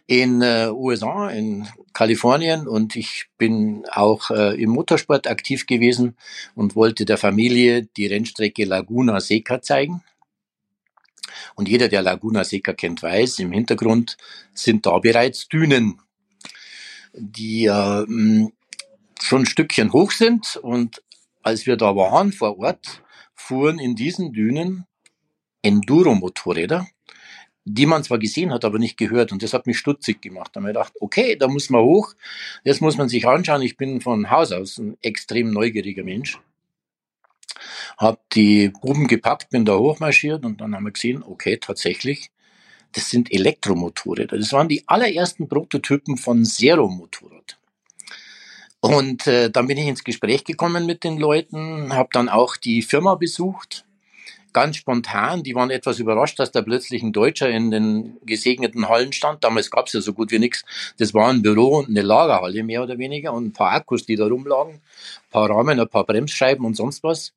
in 0.06 0.42
äh, 0.42 0.68
USA, 0.72 1.30
in 1.30 1.66
Kalifornien 1.92 2.68
und 2.68 2.96
ich 2.96 3.26
bin 3.38 3.84
auch 3.90 4.30
äh, 4.30 4.60
im 4.60 4.70
Motorsport 4.70 5.26
aktiv 5.26 5.66
gewesen 5.66 6.16
und 6.54 6.76
wollte 6.76 7.04
der 7.04 7.16
Familie 7.16 7.86
die 7.96 8.06
Rennstrecke 8.06 8.64
Laguna 8.64 9.20
Seca 9.20 9.62
zeigen. 9.62 10.02
Und 11.54 11.68
jeder, 11.68 11.88
der 11.88 12.02
Laguna 12.02 12.44
Seca 12.44 12.72
kennt, 12.72 13.02
weiß, 13.02 13.38
im 13.40 13.52
Hintergrund 13.52 14.16
sind 14.54 14.86
da 14.86 14.98
bereits 14.98 15.48
Dünen, 15.48 16.00
die 17.12 17.66
äh, 17.66 18.06
schon 19.20 19.42
ein 19.42 19.46
Stückchen 19.46 19.92
hoch 19.92 20.12
sind. 20.12 20.56
Und 20.56 21.02
als 21.42 21.66
wir 21.66 21.76
da 21.76 21.96
waren 21.96 22.32
vor 22.32 22.58
Ort, 22.58 23.02
fuhren 23.34 23.78
in 23.78 23.96
diesen 23.96 24.32
Dünen 24.32 24.86
Enduro-Motorräder 25.62 26.86
die 27.64 27.86
man 27.86 28.02
zwar 28.02 28.18
gesehen 28.18 28.52
hat, 28.52 28.64
aber 28.64 28.78
nicht 28.78 28.96
gehört. 28.96 29.32
Und 29.32 29.42
das 29.42 29.52
hat 29.52 29.66
mich 29.66 29.78
stutzig 29.78 30.22
gemacht. 30.22 30.50
Da 30.52 30.60
habe 30.60 30.70
ich 30.70 30.74
gedacht, 30.74 30.94
okay, 31.00 31.36
da 31.36 31.48
muss 31.48 31.70
man 31.70 31.82
hoch, 31.82 32.14
das 32.64 32.80
muss 32.80 32.96
man 32.96 33.08
sich 33.08 33.26
anschauen. 33.26 33.62
Ich 33.62 33.76
bin 33.76 34.00
von 34.00 34.30
Haus 34.30 34.52
aus 34.52 34.78
ein 34.78 34.96
extrem 35.02 35.52
neugieriger 35.52 36.02
Mensch. 36.02 36.38
Hab 38.00 38.30
die 38.30 38.70
Buben 38.70 39.06
gepackt, 39.06 39.50
bin 39.50 39.66
da 39.66 39.76
hochmarschiert 39.76 40.44
und 40.46 40.62
dann 40.62 40.74
haben 40.74 40.84
wir 40.84 40.92
gesehen, 40.92 41.22
okay, 41.22 41.58
tatsächlich, 41.58 42.30
das 42.92 43.10
sind 43.10 43.30
Elektromotorräder. 43.30 44.38
Das 44.38 44.54
waren 44.54 44.68
die 44.68 44.88
allerersten 44.88 45.48
Prototypen 45.48 46.16
von 46.16 46.44
Zero-Motorrad. 46.46 47.58
Und 48.80 49.26
äh, 49.26 49.50
dann 49.50 49.66
bin 49.66 49.76
ich 49.76 49.86
ins 49.86 50.02
Gespräch 50.02 50.44
gekommen 50.44 50.86
mit 50.86 51.04
den 51.04 51.18
Leuten, 51.18 51.92
habe 51.92 52.08
dann 52.12 52.30
auch 52.30 52.56
die 52.56 52.80
Firma 52.80 53.16
besucht 53.16 53.84
ganz 54.52 54.76
spontan. 54.76 55.42
Die 55.42 55.54
waren 55.54 55.70
etwas 55.70 55.98
überrascht, 55.98 56.38
dass 56.38 56.50
da 56.50 56.62
plötzlich 56.62 57.02
ein 57.02 57.12
Deutscher 57.12 57.48
in 57.48 57.70
den 57.70 58.16
gesegneten 58.24 58.88
Hallen 58.88 59.12
stand. 59.12 59.44
Damals 59.44 59.70
gab 59.70 59.86
es 59.86 59.92
ja 59.92 60.00
so 60.00 60.12
gut 60.12 60.30
wie 60.30 60.38
nichts. 60.38 60.64
Das 60.98 61.14
war 61.14 61.28
ein 61.28 61.42
Büro 61.42 61.78
und 61.78 61.88
eine 61.88 62.02
Lagerhalle 62.02 62.62
mehr 62.62 62.82
oder 62.82 62.98
weniger 62.98 63.32
und 63.32 63.46
ein 63.46 63.52
paar 63.52 63.72
Akkus, 63.72 64.06
die 64.06 64.16
da 64.16 64.26
rumlagen, 64.26 64.74
ein 64.74 65.30
paar 65.30 65.50
Rahmen, 65.50 65.78
ein 65.78 65.88
paar 65.88 66.04
Bremsscheiben 66.04 66.64
und 66.64 66.76
sonst 66.76 67.02
was. 67.02 67.32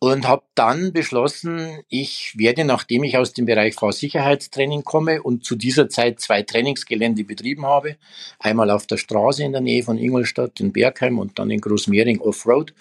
Und 0.00 0.28
habe 0.28 0.44
dann 0.54 0.92
beschlossen, 0.92 1.80
ich 1.88 2.34
werde, 2.36 2.64
nachdem 2.64 3.02
ich 3.02 3.16
aus 3.16 3.32
dem 3.32 3.46
Bereich 3.46 3.74
Fahrsicherheitstraining 3.74 4.84
komme 4.84 5.22
und 5.22 5.44
zu 5.44 5.56
dieser 5.56 5.88
Zeit 5.88 6.20
zwei 6.20 6.42
Trainingsgelände 6.42 7.24
betrieben 7.24 7.66
habe, 7.66 7.96
einmal 8.38 8.70
auf 8.70 8.86
der 8.86 8.96
Straße 8.96 9.42
in 9.42 9.50
der 9.52 9.60
Nähe 9.60 9.82
von 9.82 9.98
Ingolstadt 9.98 10.60
in 10.60 10.72
Bergheim 10.72 11.18
und 11.18 11.40
dann 11.40 11.50
in 11.50 11.60
Großmehring 11.60 12.20
Offroad, 12.20 12.74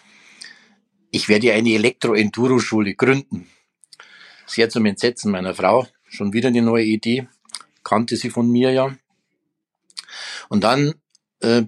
ich 1.09 1.29
werde 1.29 1.53
eine 1.53 1.74
Elektro-Enduro-Schule 1.74 2.93
gründen. 2.93 3.47
Sehr 4.45 4.69
zum 4.69 4.86
Entsetzen 4.86 5.31
meiner 5.31 5.55
Frau. 5.55 5.88
Schon 6.07 6.33
wieder 6.33 6.50
eine 6.50 6.62
neue 6.62 6.86
Idee. 6.86 7.27
Kannte 7.83 8.15
sie 8.15 8.29
von 8.29 8.51
mir 8.51 8.71
ja. 8.71 8.95
Und 10.50 10.63
dann 10.63 10.93
äh, 11.41 11.63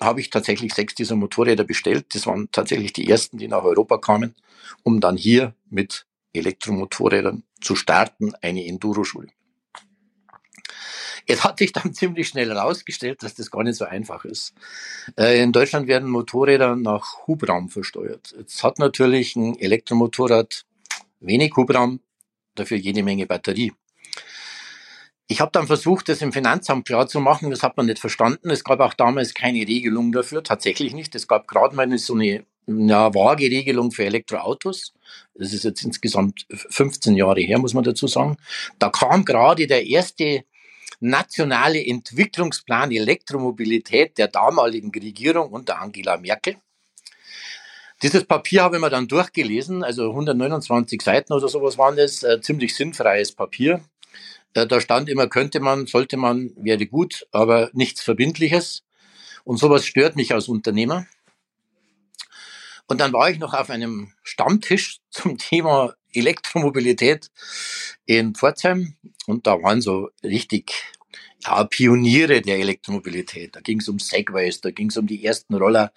habe 0.00 0.20
ich 0.20 0.30
tatsächlich 0.30 0.74
sechs 0.74 0.94
dieser 0.94 1.16
Motorräder 1.16 1.64
bestellt. 1.64 2.14
Das 2.14 2.26
waren 2.26 2.48
tatsächlich 2.52 2.92
die 2.92 3.08
ersten, 3.08 3.38
die 3.38 3.48
nach 3.48 3.62
Europa 3.62 3.98
kamen, 3.98 4.34
um 4.82 5.00
dann 5.00 5.16
hier 5.16 5.54
mit 5.70 6.06
Elektromotorrädern 6.32 7.44
zu 7.60 7.76
starten, 7.76 8.34
eine 8.42 8.66
Enduro-Schule. 8.66 9.28
Es 11.26 11.42
hat 11.44 11.58
sich 11.58 11.72
dann 11.72 11.92
ziemlich 11.94 12.28
schnell 12.28 12.48
herausgestellt, 12.48 13.22
dass 13.22 13.34
das 13.34 13.50
gar 13.50 13.62
nicht 13.62 13.76
so 13.76 13.84
einfach 13.84 14.24
ist. 14.24 14.54
Äh, 15.18 15.42
in 15.42 15.52
Deutschland 15.52 15.88
werden 15.88 16.08
Motorräder 16.08 16.76
nach 16.76 17.26
Hubraum 17.26 17.68
versteuert. 17.68 18.34
Jetzt 18.38 18.62
hat 18.62 18.78
natürlich 18.78 19.36
ein 19.36 19.58
Elektromotorrad 19.58 20.64
wenig 21.20 21.54
Hubraum, 21.56 22.00
dafür 22.54 22.76
jede 22.76 23.02
Menge 23.02 23.26
Batterie. 23.26 23.72
Ich 25.28 25.40
habe 25.40 25.50
dann 25.52 25.66
versucht, 25.66 26.08
das 26.08 26.22
im 26.22 26.32
Finanzamt 26.32 26.86
klar 26.86 27.08
zu 27.08 27.20
machen. 27.20 27.50
Das 27.50 27.62
hat 27.62 27.76
man 27.76 27.86
nicht 27.86 27.98
verstanden. 27.98 28.50
Es 28.50 28.62
gab 28.62 28.78
auch 28.80 28.94
damals 28.94 29.34
keine 29.34 29.66
Regelung 29.66 30.12
dafür, 30.12 30.44
tatsächlich 30.44 30.94
nicht. 30.94 31.14
Es 31.14 31.26
gab 31.26 31.48
gerade 31.48 31.74
mal 31.74 31.98
so 31.98 32.14
eine, 32.14 32.44
eine 32.68 33.12
vage 33.12 33.46
Regelung 33.46 33.90
für 33.90 34.04
Elektroautos. 34.04 34.94
Das 35.34 35.52
ist 35.52 35.64
jetzt 35.64 35.82
insgesamt 35.82 36.46
15 36.50 37.16
Jahre 37.16 37.40
her, 37.40 37.58
muss 37.58 37.74
man 37.74 37.82
dazu 37.82 38.06
sagen. 38.06 38.36
Da 38.78 38.88
kam 38.88 39.24
gerade 39.24 39.66
der 39.66 39.84
erste 39.86 40.44
nationale 41.00 41.84
Entwicklungsplan 41.84 42.92
Elektromobilität 42.92 44.18
der 44.18 44.28
damaligen 44.28 44.92
Regierung 44.92 45.50
unter 45.50 45.80
Angela 45.80 46.16
Merkel. 46.16 46.56
Dieses 48.02 48.24
Papier 48.24 48.62
habe 48.62 48.76
ich 48.76 48.82
mir 48.82 48.90
dann 48.90 49.08
durchgelesen, 49.08 49.82
also 49.82 50.10
129 50.10 51.00
Seiten 51.00 51.32
oder 51.32 51.48
sowas 51.48 51.78
waren 51.78 51.96
das, 51.96 52.22
äh, 52.22 52.40
ziemlich 52.42 52.74
sinnfreies 52.74 53.32
Papier. 53.32 53.80
Äh, 54.56 54.66
da 54.66 54.80
stand 54.80 55.10
immer, 55.10 55.28
könnte 55.28 55.60
man, 55.60 55.86
sollte 55.86 56.16
man, 56.16 56.50
wäre 56.56 56.86
gut, 56.86 57.26
aber 57.30 57.70
nichts 57.74 58.00
Verbindliches. 58.02 58.84
Und 59.44 59.58
sowas 59.58 59.84
stört 59.84 60.16
mich 60.16 60.32
als 60.32 60.48
Unternehmer. 60.48 61.06
Und 62.86 63.00
dann 63.00 63.12
war 63.12 63.28
ich 63.28 63.38
noch 63.38 63.52
auf 63.52 63.68
einem 63.68 64.12
Stammtisch 64.22 65.00
zum 65.10 65.36
Thema 65.36 65.94
Elektromobilität 66.12 67.30
in 68.06 68.34
Pforzheim 68.34 68.96
und 69.26 69.46
da 69.46 69.62
waren 69.62 69.82
so 69.82 70.08
richtig 70.22 70.72
Pioniere 71.68 72.40
der 72.40 72.58
Elektromobilität. 72.58 73.56
Da 73.56 73.60
ging 73.60 73.80
es 73.80 73.88
um 73.88 73.98
Segways, 73.98 74.60
da 74.60 74.70
ging 74.70 74.88
es 74.88 74.96
um 74.96 75.06
die 75.06 75.24
ersten 75.24 75.54
Roller, 75.54 75.92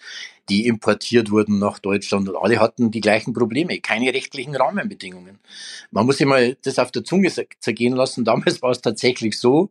die 0.48 0.66
importiert 0.66 1.30
wurden 1.30 1.58
nach 1.58 1.78
Deutschland 1.78 2.28
und 2.28 2.36
alle 2.36 2.58
hatten 2.58 2.90
die 2.90 3.00
gleichen 3.00 3.32
Probleme, 3.32 3.80
keine 3.80 4.12
rechtlichen 4.12 4.56
Rahmenbedingungen. 4.56 5.38
Man 5.90 6.06
muss 6.06 6.18
sich 6.18 6.26
mal 6.26 6.56
das 6.62 6.78
auf 6.78 6.90
der 6.92 7.04
Zunge 7.04 7.32
zergehen 7.60 7.94
lassen. 7.94 8.24
Damals 8.24 8.62
war 8.62 8.70
es 8.70 8.80
tatsächlich 8.80 9.38
so, 9.38 9.70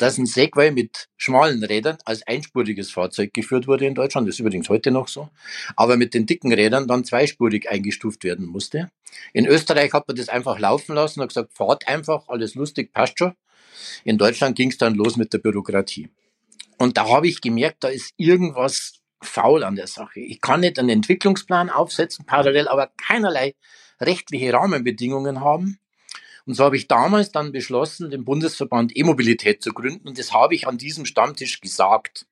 dass 0.00 0.16
ein 0.16 0.24
Segway 0.24 0.70
mit 0.70 1.08
schmalen 1.18 1.62
Rädern 1.62 1.98
als 2.06 2.26
einspuriges 2.26 2.90
Fahrzeug 2.90 3.34
geführt 3.34 3.66
wurde 3.66 3.84
in 3.86 3.94
Deutschland. 3.94 4.26
Das 4.26 4.36
ist 4.36 4.40
übrigens 4.40 4.70
heute 4.70 4.90
noch 4.90 5.08
so. 5.08 5.28
Aber 5.76 5.98
mit 5.98 6.14
den 6.14 6.24
dicken 6.24 6.52
Rädern 6.54 6.88
dann 6.88 7.04
zweispurig 7.04 7.68
eingestuft 7.70 8.24
werden 8.24 8.46
musste. 8.46 8.90
In 9.34 9.46
Österreich 9.46 9.92
hat 9.92 10.08
man 10.08 10.16
das 10.16 10.30
einfach 10.30 10.58
laufen 10.58 10.94
lassen 10.94 11.20
und 11.20 11.28
gesagt, 11.28 11.52
fahrt 11.52 11.86
einfach, 11.86 12.28
alles 12.28 12.54
lustig, 12.54 12.94
passt 12.94 13.18
schon. 13.18 13.34
In 14.04 14.16
Deutschland 14.16 14.56
ging 14.56 14.70
es 14.70 14.78
dann 14.78 14.94
los 14.94 15.18
mit 15.18 15.34
der 15.34 15.38
Bürokratie. 15.38 16.08
Und 16.78 16.96
da 16.96 17.06
habe 17.06 17.28
ich 17.28 17.42
gemerkt, 17.42 17.84
da 17.84 17.88
ist 17.88 18.14
irgendwas 18.16 19.00
faul 19.22 19.64
an 19.64 19.76
der 19.76 19.86
Sache. 19.86 20.20
Ich 20.20 20.40
kann 20.40 20.60
nicht 20.60 20.78
einen 20.78 20.88
Entwicklungsplan 20.88 21.68
aufsetzen, 21.68 22.24
parallel 22.24 22.68
aber 22.68 22.90
keinerlei 22.96 23.54
rechtliche 24.00 24.54
Rahmenbedingungen 24.54 25.40
haben. 25.40 25.78
Und 26.46 26.54
so 26.54 26.64
habe 26.64 26.76
ich 26.76 26.88
damals 26.88 27.32
dann 27.32 27.52
beschlossen, 27.52 28.10
den 28.10 28.24
Bundesverband 28.24 28.96
E-Mobilität 28.96 29.62
zu 29.62 29.72
gründen. 29.72 30.08
Und 30.08 30.18
das 30.18 30.32
habe 30.32 30.54
ich 30.54 30.66
an 30.66 30.78
diesem 30.78 31.04
Stammtisch 31.04 31.60
gesagt. 31.60 32.26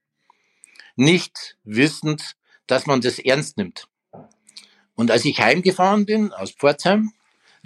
Nicht 0.97 1.57
wissend, 1.65 2.37
dass 2.67 2.87
man 2.87 3.01
das 3.01 3.19
ernst 3.19 3.57
nimmt. 3.57 3.89
Und 4.95 5.11
als 5.11 5.25
ich 5.25 5.41
heimgefahren 5.41 6.07
bin 6.07 6.33
aus 6.33 6.51
Pforzheim, 6.51 7.13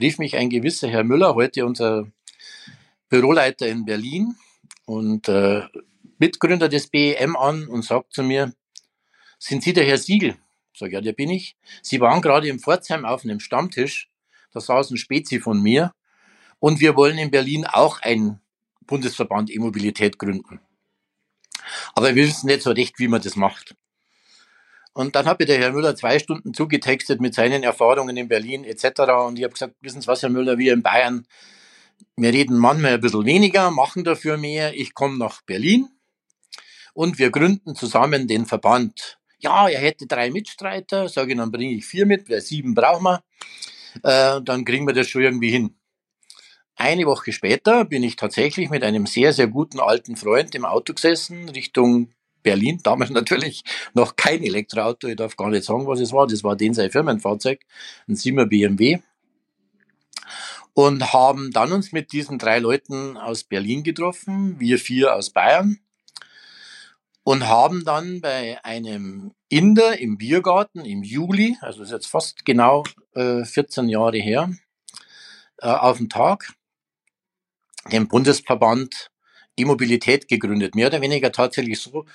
rief 0.01 0.19
mich 0.19 0.37
ein 0.37 0.51
gewisser 0.51 0.89
Herr 0.89 1.05
Müller, 1.05 1.35
heute 1.35 1.65
unser 1.65 2.11
Büroleiter 3.09 3.67
in 3.69 3.85
Berlin 3.85 4.37
und 4.85 5.29
äh, 5.29 5.63
Mitgründer 6.19 6.69
des 6.69 6.89
BEM 6.89 7.37
an 7.37 7.67
und 7.69 7.85
sagt 7.85 8.13
zu 8.13 8.23
mir, 8.23 8.53
sind 9.39 9.63
Sie 9.63 9.73
der 9.73 9.85
Herr 9.85 9.99
Siegel? 9.99 10.37
Sag 10.75 10.93
ja, 10.93 11.01
der 11.01 11.13
bin 11.13 11.31
ich. 11.31 11.57
Sie 11.83 12.01
waren 12.01 12.23
gerade 12.23 12.49
in 12.49 12.59
Pforzheim 12.59 13.05
auf 13.05 13.25
einem 13.25 13.41
Stammtisch, 13.41 14.09
da 14.53 14.61
saß 14.61 14.91
ein 14.91 14.97
Spezi 14.97 15.41
von 15.41 15.61
mir 15.61 15.95
und 16.62 16.78
wir 16.78 16.95
wollen 16.95 17.19
in 17.19 17.33
Berlin 17.33 17.66
auch 17.66 18.00
einen 18.02 18.40
Bundesverband 18.87 19.50
E-Mobilität 19.50 20.16
gründen. 20.16 20.61
Aber 21.95 22.14
wir 22.14 22.25
wissen 22.25 22.47
nicht 22.47 22.62
so 22.62 22.71
recht, 22.71 23.00
wie 23.00 23.09
man 23.09 23.21
das 23.21 23.35
macht. 23.35 23.75
Und 24.92 25.16
dann 25.16 25.26
hat 25.26 25.40
mir 25.40 25.47
der 25.47 25.59
Herr 25.59 25.73
Müller 25.73 25.97
zwei 25.97 26.21
Stunden 26.21 26.54
zugetextet 26.54 27.21
mit 27.21 27.35
seinen 27.35 27.64
Erfahrungen 27.64 28.16
in 28.16 28.28
Berlin 28.28 28.62
etc. 28.62 29.00
Und 29.26 29.38
ich 29.40 29.45
habe 29.45 29.54
gesagt, 29.54 29.75
wissen 29.81 30.02
Sie 30.02 30.07
was, 30.07 30.23
Herr 30.23 30.31
Müller, 30.31 30.57
wir 30.57 30.73
in 30.73 30.85
Bayern, 30.85 31.26
wir 32.16 32.33
reden 32.33 32.57
manchmal 32.57 32.95
ein 32.95 33.00
bisschen 33.00 33.26
weniger, 33.26 33.73
machen 33.73 34.04
dafür 34.04 34.37
mehr. 34.37 34.73
Ich 34.73 34.95
komme 34.95 35.19
nach 35.19 35.42
Berlin 35.42 35.88
und 36.95 37.19
wir 37.19 37.33
gründen 37.33 37.75
zusammen 37.75 38.28
den 38.28 38.47
Verband. 38.47 39.19
Ja, 39.40 39.69
er 39.69 39.81
hätte 39.81 40.07
drei 40.07 40.31
Mitstreiter, 40.31 41.09
sage 41.09 41.33
ich, 41.33 41.38
dann 41.38 41.50
bringe 41.50 41.75
ich 41.75 41.85
vier 41.85 42.07
mit, 42.07 42.31
weil 42.31 42.40
sieben 42.40 42.73
brauchen 42.76 43.02
wir. 43.02 43.25
Äh, 44.04 44.40
dann 44.42 44.64
kriegen 44.64 44.87
wir 44.87 44.95
das 44.95 45.09
schon 45.09 45.23
irgendwie 45.23 45.50
hin. 45.50 45.75
Eine 46.83 47.07
Woche 47.07 47.31
später 47.31 47.85
bin 47.85 48.03
ich 48.03 48.17
tatsächlich 48.17 48.69
mit 48.69 48.83
einem 48.83 49.07
sehr, 49.07 49.33
sehr 49.33 49.47
guten 49.47 49.79
alten 49.79 50.17
Freund 50.17 50.53
im 50.57 50.65
Auto 50.65 50.95
gesessen, 50.95 51.49
Richtung 51.49 52.09
Berlin. 52.43 52.81
Damals 52.83 53.11
natürlich 53.12 53.62
noch 53.95 54.17
kein 54.17 54.43
Elektroauto. 54.43 55.07
Ich 55.07 55.15
darf 55.15 55.37
gar 55.37 55.49
nicht 55.51 55.62
sagen, 55.62 55.87
was 55.87 56.01
es 56.01 56.12
war. 56.12 56.27
Das 56.27 56.43
war 56.43 56.57
den 56.57 56.75
sein 56.75 56.91
Firmenfahrzeug, 56.91 57.61
ein 58.09 58.17
7er 58.17 58.47
BMW. 58.47 58.99
Und 60.75 61.12
haben 61.12 61.53
dann 61.53 61.71
uns 61.71 61.93
mit 61.93 62.11
diesen 62.11 62.41
drei 62.41 62.59
Leuten 62.59 63.17
aus 63.17 63.45
Berlin 63.45 63.85
getroffen, 63.85 64.59
wir 64.59 64.81
vier 64.81 65.15
aus 65.15 65.31
Bayern. 65.31 65.79
Und 67.23 67.47
haben 67.47 67.85
dann 67.85 68.21
bei 68.21 68.59
einem 68.65 69.31
Inder 69.49 70.01
im 70.01 70.19
Biergarten 70.19 70.85
im 70.85 71.05
Juli, 71.05 71.57
also 71.61 71.79
das 71.79 71.91
ist 71.91 71.93
jetzt 71.93 72.07
fast 72.09 72.45
genau 72.45 72.83
äh, 73.15 73.45
14 73.45 73.89
Jahre 73.89 74.19
her, 74.19 74.51
äh, 75.59 75.69
auf 75.69 75.99
den 75.99 76.09
Tag, 76.09 76.49
den 77.91 78.09
Bundesverband 78.09 79.11
E-Mobilität 79.57 80.29
gegründet. 80.29 80.75
Mehr 80.75 80.87
oder 80.89 81.01
weniger 81.01 81.31
tatsächlich 81.31 81.81
so 81.81 82.07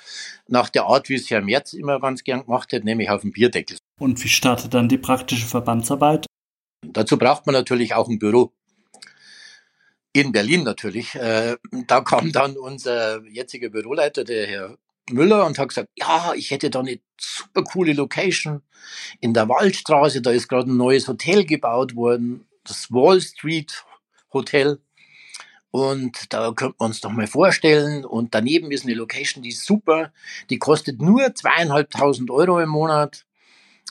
nach 0.48 0.70
der 0.70 0.86
Art, 0.86 1.10
wie 1.10 1.16
es 1.16 1.30
Herr 1.30 1.42
Merz 1.42 1.74
immer 1.74 2.00
ganz 2.00 2.24
gern 2.24 2.44
gemacht 2.46 2.74
hat, 2.74 2.84
nämlich 2.84 3.10
auf 3.10 3.22
dem 3.22 3.32
Bierdeckel. 3.32 3.78
Und 4.00 4.24
wie 4.24 4.30
startet 4.30 4.74
dann 4.74 4.90
die 4.90 4.98
praktische 4.98 5.46
Verbandsarbeit? 5.46 6.26
Dazu 6.82 7.18
braucht 7.18 7.46
man 7.46 7.54
natürlich 7.54 7.94
auch 7.94 8.08
ein 8.08 8.20
Büro. 8.20 8.54
In 10.14 10.32
Berlin 10.32 10.64
natürlich. 10.64 11.14
Äh, 11.16 11.58
da 11.86 12.02
kam 12.02 12.32
dann 12.32 12.58
unser 12.58 13.24
jetziger 13.28 13.70
Büroleiter, 13.70 14.24
der 14.24 14.48
Herr 14.48 14.78
Müller, 15.12 15.46
und 15.46 15.60
hat 15.60 15.70
gesagt, 15.70 15.90
ja, 15.96 16.34
ich 16.36 16.50
hätte 16.50 16.72
da 16.72 16.80
eine 16.80 17.00
super 17.20 17.64
coole 17.64 17.94
Location 17.94 18.64
in 19.20 19.34
der 19.34 19.48
Waldstraße. 19.48 20.22
Da 20.22 20.32
ist 20.32 20.48
gerade 20.48 20.72
ein 20.72 20.78
neues 20.78 21.08
Hotel 21.08 21.46
gebaut 21.46 21.96
worden, 21.96 22.48
das 22.64 22.92
Wall 22.92 23.22
Street 23.22 23.84
Hotel. 24.34 24.80
Und 25.72 26.34
da 26.34 26.52
könnte 26.54 26.76
man 26.80 26.90
uns 26.90 27.02
doch 27.02 27.12
mal 27.12 27.28
vorstellen. 27.28 28.06
Und 28.06 28.34
daneben 28.34 28.72
ist 28.72 28.86
eine 28.86 28.94
Location, 28.94 29.44
die 29.44 29.50
ist 29.50 29.66
super. 29.66 30.12
Die 30.50 30.60
kostet 30.60 31.02
nur 31.02 31.36
zweieinhalbtausend 31.36 32.32
Euro 32.32 32.60
im 32.60 32.70
Monat. 32.70 33.26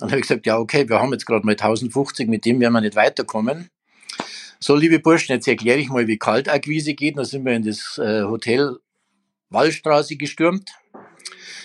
Und 0.01 0.11
habe 0.11 0.17
ich 0.17 0.23
gesagt, 0.23 0.47
ja, 0.47 0.59
okay, 0.59 0.89
wir 0.89 1.01
haben 1.01 1.13
jetzt 1.13 1.27
gerade 1.27 1.45
mal 1.45 1.53
1050, 1.53 2.29
mit 2.29 2.45
dem 2.45 2.61
werden 2.61 2.73
wir 2.73 2.81
nicht 2.81 2.97
weiterkommen. 2.97 3.71
So, 4.59 4.75
liebe 4.75 4.99
Burschen, 4.99 5.33
jetzt 5.33 5.49
erkläre 5.49 5.79
ich 5.79 5.89
mal, 5.89 6.07
wie 6.07 6.19
Kaltakquise 6.19 6.95
geht. 6.95 7.19
Da 7.19 7.25
sind 7.25 7.45
wir 7.45 7.55
in 7.55 7.63
das 7.63 7.99
äh, 7.99 8.23
Hotel 8.23 8.79
Wallstraße 9.51 10.17
gestürmt. 10.17 10.71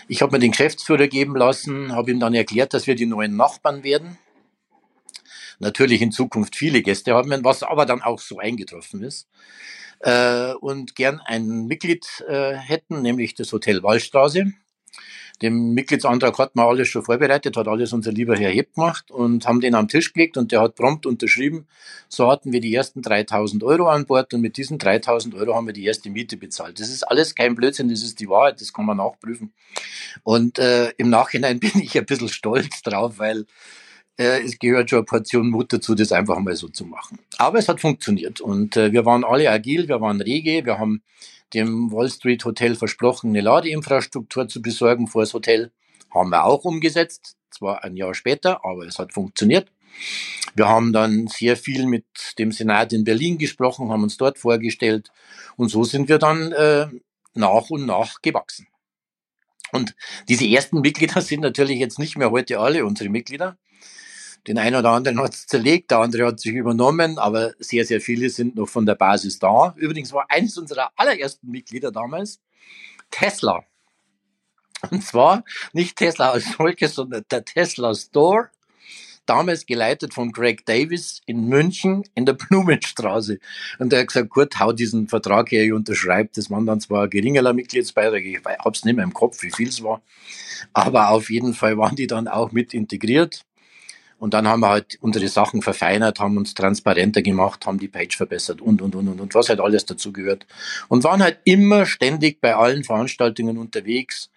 Ich 0.07 0.21
habe 0.21 0.33
mir 0.33 0.39
den 0.39 0.51
Geschäftsführer 0.51 1.07
geben 1.07 1.35
lassen, 1.35 1.93
habe 1.93 2.11
ihm 2.11 2.19
dann 2.19 2.33
erklärt, 2.33 2.73
dass 2.73 2.85
wir 2.85 2.95
die 2.95 3.05
neuen 3.05 3.37
Nachbarn 3.37 3.83
werden. 3.83 4.17
Natürlich 5.59 6.01
in 6.01 6.11
Zukunft 6.11 6.55
viele 6.55 6.81
Gäste 6.81 7.13
haben, 7.13 7.43
was 7.43 7.63
aber 7.63 7.85
dann 7.85 8.01
auch 8.01 8.19
so 8.19 8.39
eingetroffen 8.39 9.03
ist 9.03 9.27
äh, 10.03 10.53
und 10.53 10.95
gern 10.95 11.19
ein 11.25 11.65
Mitglied 11.67 12.05
äh, 12.27 12.53
hätten, 12.53 13.01
nämlich 13.01 13.35
das 13.35 13.51
Hotel 13.51 13.83
Wallstraße. 13.83 14.53
Den 15.41 15.73
Mitgliedsantrag 15.73 16.37
hat 16.37 16.55
man 16.55 16.67
alles 16.67 16.87
schon 16.87 17.03
vorbereitet, 17.03 17.57
hat 17.57 17.67
alles 17.67 17.93
unser 17.93 18.11
lieber 18.11 18.37
Herr 18.37 18.51
Hepp 18.51 18.75
gemacht 18.75 19.09
und 19.09 19.47
haben 19.47 19.59
den 19.59 19.73
am 19.73 19.87
Tisch 19.87 20.13
gelegt 20.13 20.37
und 20.37 20.51
der 20.51 20.61
hat 20.61 20.75
prompt 20.75 21.07
unterschrieben. 21.07 21.67
So 22.09 22.29
hatten 22.29 22.51
wir 22.51 22.61
die 22.61 22.75
ersten 22.75 23.01
3000 23.01 23.63
Euro 23.63 23.89
an 23.89 24.05
Bord 24.05 24.35
und 24.35 24.41
mit 24.41 24.57
diesen 24.57 24.77
3000 24.77 25.33
Euro 25.33 25.55
haben 25.55 25.65
wir 25.65 25.73
die 25.73 25.85
erste 25.85 26.11
Miete 26.11 26.37
bezahlt. 26.37 26.79
Das 26.79 26.89
ist 26.89 27.03
alles 27.03 27.33
kein 27.33 27.55
Blödsinn, 27.55 27.89
das 27.89 28.03
ist 28.03 28.19
die 28.19 28.29
Wahrheit, 28.29 28.61
das 28.61 28.71
kann 28.71 28.85
man 28.85 28.97
nachprüfen. 28.97 29.51
Und 30.21 30.59
äh, 30.59 30.91
im 30.97 31.09
Nachhinein 31.09 31.59
bin 31.59 31.71
ich 31.81 31.97
ein 31.97 32.05
bisschen 32.05 32.29
stolz 32.29 32.83
drauf, 32.83 33.17
weil 33.17 33.47
es 34.21 34.59
gehört 34.59 34.89
schon 34.89 34.99
eine 34.99 35.05
Portion 35.05 35.49
Mut 35.49 35.73
dazu, 35.73 35.95
das 35.95 36.11
einfach 36.11 36.39
mal 36.39 36.55
so 36.55 36.67
zu 36.67 36.85
machen. 36.85 37.19
Aber 37.37 37.59
es 37.59 37.67
hat 37.67 37.81
funktioniert 37.81 38.41
und 38.41 38.77
äh, 38.77 38.91
wir 38.91 39.05
waren 39.05 39.23
alle 39.23 39.49
agil, 39.49 39.87
wir 39.87 40.01
waren 40.01 40.21
rege, 40.21 40.65
wir 40.65 40.79
haben 40.79 41.01
dem 41.53 41.91
Wall 41.91 42.09
Street 42.09 42.45
Hotel 42.45 42.75
versprochen, 42.75 43.31
eine 43.31 43.41
Ladeinfrastruktur 43.41 44.47
zu 44.47 44.61
besorgen 44.61 45.07
vor 45.07 45.23
das 45.23 45.33
Hotel. 45.33 45.71
Haben 46.13 46.29
wir 46.29 46.45
auch 46.45 46.65
umgesetzt, 46.65 47.35
zwar 47.49 47.83
ein 47.83 47.95
Jahr 47.95 48.13
später, 48.13 48.65
aber 48.65 48.85
es 48.85 48.99
hat 48.99 49.13
funktioniert. 49.13 49.71
Wir 50.55 50.67
haben 50.67 50.93
dann 50.93 51.27
sehr 51.27 51.57
viel 51.57 51.85
mit 51.85 52.05
dem 52.37 52.51
Senat 52.51 52.93
in 52.93 53.03
Berlin 53.03 53.37
gesprochen, 53.37 53.89
haben 53.89 54.03
uns 54.03 54.17
dort 54.17 54.37
vorgestellt 54.37 55.11
und 55.57 55.69
so 55.69 55.83
sind 55.83 56.09
wir 56.09 56.17
dann 56.17 56.51
äh, 56.51 56.87
nach 57.33 57.69
und 57.69 57.85
nach 57.85 58.21
gewachsen. 58.21 58.67
Und 59.71 59.95
diese 60.27 60.45
ersten 60.45 60.81
Mitglieder 60.81 61.21
sind 61.21 61.41
natürlich 61.41 61.79
jetzt 61.79 61.99
nicht 61.99 62.17
mehr 62.17 62.31
heute 62.31 62.59
alle 62.59 62.85
unsere 62.85 63.09
Mitglieder. 63.09 63.57
Den 64.47 64.57
einen 64.57 64.75
oder 64.75 64.89
anderen 64.89 65.21
hat 65.21 65.33
es 65.33 65.45
zerlegt, 65.45 65.91
der 65.91 65.99
andere 65.99 66.25
hat 66.27 66.39
sich 66.39 66.53
übernommen, 66.53 67.19
aber 67.19 67.53
sehr, 67.59 67.85
sehr 67.85 68.01
viele 68.01 68.29
sind 68.29 68.55
noch 68.55 68.67
von 68.67 68.85
der 68.85 68.95
Basis 68.95 69.37
da. 69.37 69.73
Übrigens 69.77 70.13
war 70.13 70.25
eines 70.29 70.57
unserer 70.57 70.91
allerersten 70.95 71.49
Mitglieder 71.49 71.91
damals 71.91 72.39
Tesla. 73.11 73.63
Und 74.89 75.03
zwar 75.03 75.43
nicht 75.73 75.97
Tesla 75.97 76.31
als 76.31 76.53
solches, 76.57 76.95
sondern 76.95 77.23
der 77.29 77.45
Tesla 77.45 77.93
Store 77.93 78.49
damals 79.27 79.65
geleitet 79.65 80.13
von 80.13 80.31
Greg 80.31 80.65
Davis 80.65 81.21
in 81.25 81.47
München 81.47 82.03
in 82.15 82.25
der 82.25 82.33
Blumenstraße. 82.33 83.39
Und 83.79 83.93
er 83.93 83.99
hat 83.99 84.07
gesagt, 84.07 84.29
gut, 84.29 84.59
hau 84.59 84.73
diesen 84.73 85.07
Vertrag 85.07 85.51
her, 85.51 85.63
ich 85.63 85.73
unterschreibe. 85.73 86.31
Das 86.33 86.49
waren 86.49 86.65
dann 86.65 86.81
zwar 86.81 87.07
geringerer 87.07 87.53
Mitgliedsbeitrag, 87.53 88.23
ich 88.23 88.39
hab's 88.43 88.83
nicht 88.83 88.95
mehr 88.95 89.05
im 89.05 89.13
Kopf, 89.13 89.43
wie 89.43 89.51
viel 89.51 89.69
es 89.69 89.83
war. 89.83 90.01
Aber 90.73 91.09
auf 91.09 91.29
jeden 91.29 91.53
Fall 91.53 91.77
waren 91.77 91.95
die 91.95 92.07
dann 92.07 92.27
auch 92.27 92.51
mit 92.51 92.73
integriert. 92.73 93.45
Und 94.21 94.35
dann 94.35 94.47
haben 94.47 94.59
wir 94.59 94.69
halt 94.69 94.99
unsere 95.01 95.27
Sachen 95.27 95.63
verfeinert, 95.63 96.19
haben 96.19 96.37
uns 96.37 96.53
transparenter 96.53 97.23
gemacht, 97.23 97.65
haben 97.65 97.79
die 97.79 97.87
Page 97.87 98.15
verbessert 98.15 98.61
und, 98.61 98.79
und, 98.79 98.93
und, 98.93 99.07
und, 99.07 99.19
und 99.19 99.33
was 99.33 99.49
halt 99.49 99.59
alles 99.59 99.87
dazugehört. 99.87 100.45
Und 100.89 101.03
waren 101.03 101.23
halt 101.23 101.39
immer 101.43 101.87
ständig 101.87 102.39
bei 102.39 102.55
allen 102.55 102.83
Veranstaltungen 102.83 103.57
unterwegs, 103.57 104.29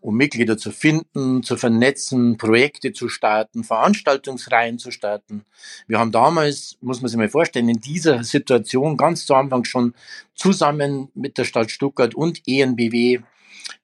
um 0.00 0.16
Mitglieder 0.16 0.58
zu 0.58 0.72
finden, 0.72 1.44
zu 1.44 1.56
vernetzen, 1.56 2.36
Projekte 2.36 2.92
zu 2.92 3.08
starten, 3.08 3.62
Veranstaltungsreihen 3.62 4.80
zu 4.80 4.90
starten. 4.90 5.44
Wir 5.86 6.00
haben 6.00 6.10
damals, 6.10 6.76
muss 6.80 7.00
man 7.00 7.08
sich 7.08 7.16
mal 7.16 7.28
vorstellen, 7.28 7.68
in 7.68 7.78
dieser 7.78 8.24
Situation 8.24 8.96
ganz 8.96 9.24
zu 9.24 9.36
Anfang 9.36 9.62
schon 9.62 9.94
zusammen 10.34 11.12
mit 11.14 11.38
der 11.38 11.44
Stadt 11.44 11.70
Stuttgart 11.70 12.16
und 12.16 12.42
ENBW 12.44 13.20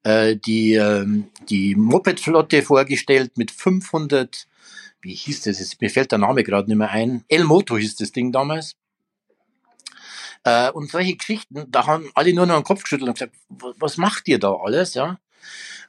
äh, 0.03 0.35
die, 0.35 0.75
äh, 0.75 1.07
die 1.49 1.77
Mopedflotte 1.77 2.63
vorgestellt 2.63 3.39
mit 3.39 3.53
500 3.53 4.49
wie 5.05 5.15
hieß 5.15 5.43
das 5.43 5.61
jetzt? 5.61 5.81
Mir 5.81 5.91
fällt 5.91 6.11
der 6.11 6.19
Name 6.19 6.43
gerade 6.43 6.67
nicht 6.67 6.79
mehr 6.79 6.91
ein. 6.91 7.25
El 7.29 7.45
Moto 7.45 7.77
hieß 7.77 7.97
das 7.97 8.11
Ding 8.11 8.33
damals. 8.33 8.75
Äh, 10.45 10.71
und 10.71 10.91
solche 10.91 11.15
Geschichten, 11.17 11.67
da 11.69 11.87
haben 11.87 12.11
alle 12.15 12.33
nur 12.33 12.47
noch 12.47 12.57
den 12.57 12.65
Kopf 12.65 12.83
geschüttelt 12.83 13.09
und 13.09 13.15
gesagt, 13.15 13.35
was 13.79 13.99
macht 13.99 14.27
ihr 14.29 14.39
da 14.39 14.55
alles, 14.55 14.95
ja? 14.95 15.19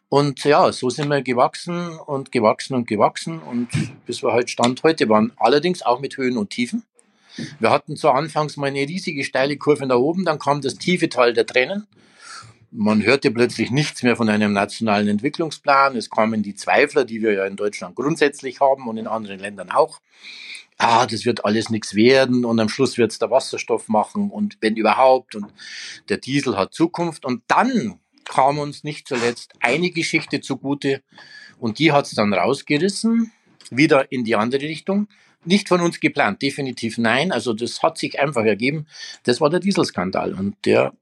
Und 0.10 0.44
ja, 0.44 0.72
so 0.72 0.90
sind 0.90 1.10
wir 1.10 1.22
gewachsen 1.22 1.98
und 1.98 2.32
gewachsen 2.32 2.76
und 2.76 2.88
gewachsen 2.88 3.40
und 3.40 3.70
bis 4.06 4.22
wir 4.22 4.34
halt 4.34 4.50
Stand 4.50 4.84
heute 4.84 5.10
waren. 5.10 5.32
Allerdings 5.38 5.82
auch 5.82 6.00
mit 6.00 6.18
Höhen 6.18 6.38
und 6.38 6.52
Tiefen. 6.52 6.84
Wir 7.60 7.70
hatten 7.72 7.98
zu 7.98 8.10
Anfangs 8.10 8.56
mal 8.56 8.68
eine 8.68 8.82
riesige 8.82 9.24
steile 9.24 9.58
Kurve 9.58 9.88
nach 9.88 9.98
oben, 9.98 10.26
dann 10.26 10.40
kam 10.40 10.62
das 10.62 10.76
tiefe 10.76 11.10
Tal 11.10 11.34
der 11.34 11.46
Tränen 11.46 11.88
man 12.78 13.04
hörte 13.04 13.32
plötzlich 13.32 13.72
nichts 13.72 14.04
mehr 14.04 14.16
von 14.16 14.30
einem 14.30 14.54
nationalen 14.54 15.08
Entwicklungsplan. 15.08 15.96
Es 15.96 16.10
kamen 16.10 16.44
die 16.44 16.56
Zweifler, 16.56 17.06
die 17.06 17.22
wir 17.22 17.34
ja 17.34 17.46
in 17.46 17.56
Deutschland 17.56 17.96
grundsätzlich 17.96 18.60
haben 18.60 18.88
und 18.88 18.98
in 18.98 19.08
anderen 19.08 19.40
Ländern 19.40 19.72
auch. 19.72 20.02
Ah, 20.78 21.06
das 21.06 21.26
wird 21.26 21.46
alles 21.46 21.70
nichts 21.70 21.96
werden 21.96 22.44
und 22.44 22.60
am 22.60 22.68
Schluss 22.68 22.98
wird 22.98 23.14
es 23.14 23.20
der 23.20 23.32
Wasserstoff 23.32 23.88
machen 23.88 24.30
und 24.30 24.58
wenn 24.60 24.76
überhaupt 24.76 25.36
und 25.36 25.46
der 26.10 26.18
Diesel 26.18 26.58
hat 26.58 26.74
Zukunft. 26.74 27.24
Und 27.24 27.44
dann 27.48 28.00
kam 28.26 28.60
uns 28.60 28.84
nicht 28.84 29.08
zuletzt 29.08 29.54
eine 29.62 29.92
Geschichte 29.92 30.42
zugute 30.42 31.02
und 31.60 31.80
die 31.80 31.94
hat 31.94 32.06
es 32.06 32.12
dann 32.12 32.34
rausgerissen, 32.34 33.32
wieder 33.70 34.12
in 34.12 34.26
die 34.26 34.36
andere 34.36 34.64
Richtung. 34.64 35.08
Nicht 35.46 35.70
von 35.70 35.80
uns 35.80 36.00
geplant, 36.00 36.42
definitiv 36.42 36.98
nein. 36.98 37.32
Also 37.32 37.54
das 37.54 37.82
hat 37.82 37.98
sich 37.98 38.20
einfach 38.20 38.44
ergeben. 38.44 38.88
Das 39.24 39.40
war 39.40 39.50
der 39.50 39.60
Dieselskandal 39.60 40.34
und 40.34 40.56
der 40.66 40.94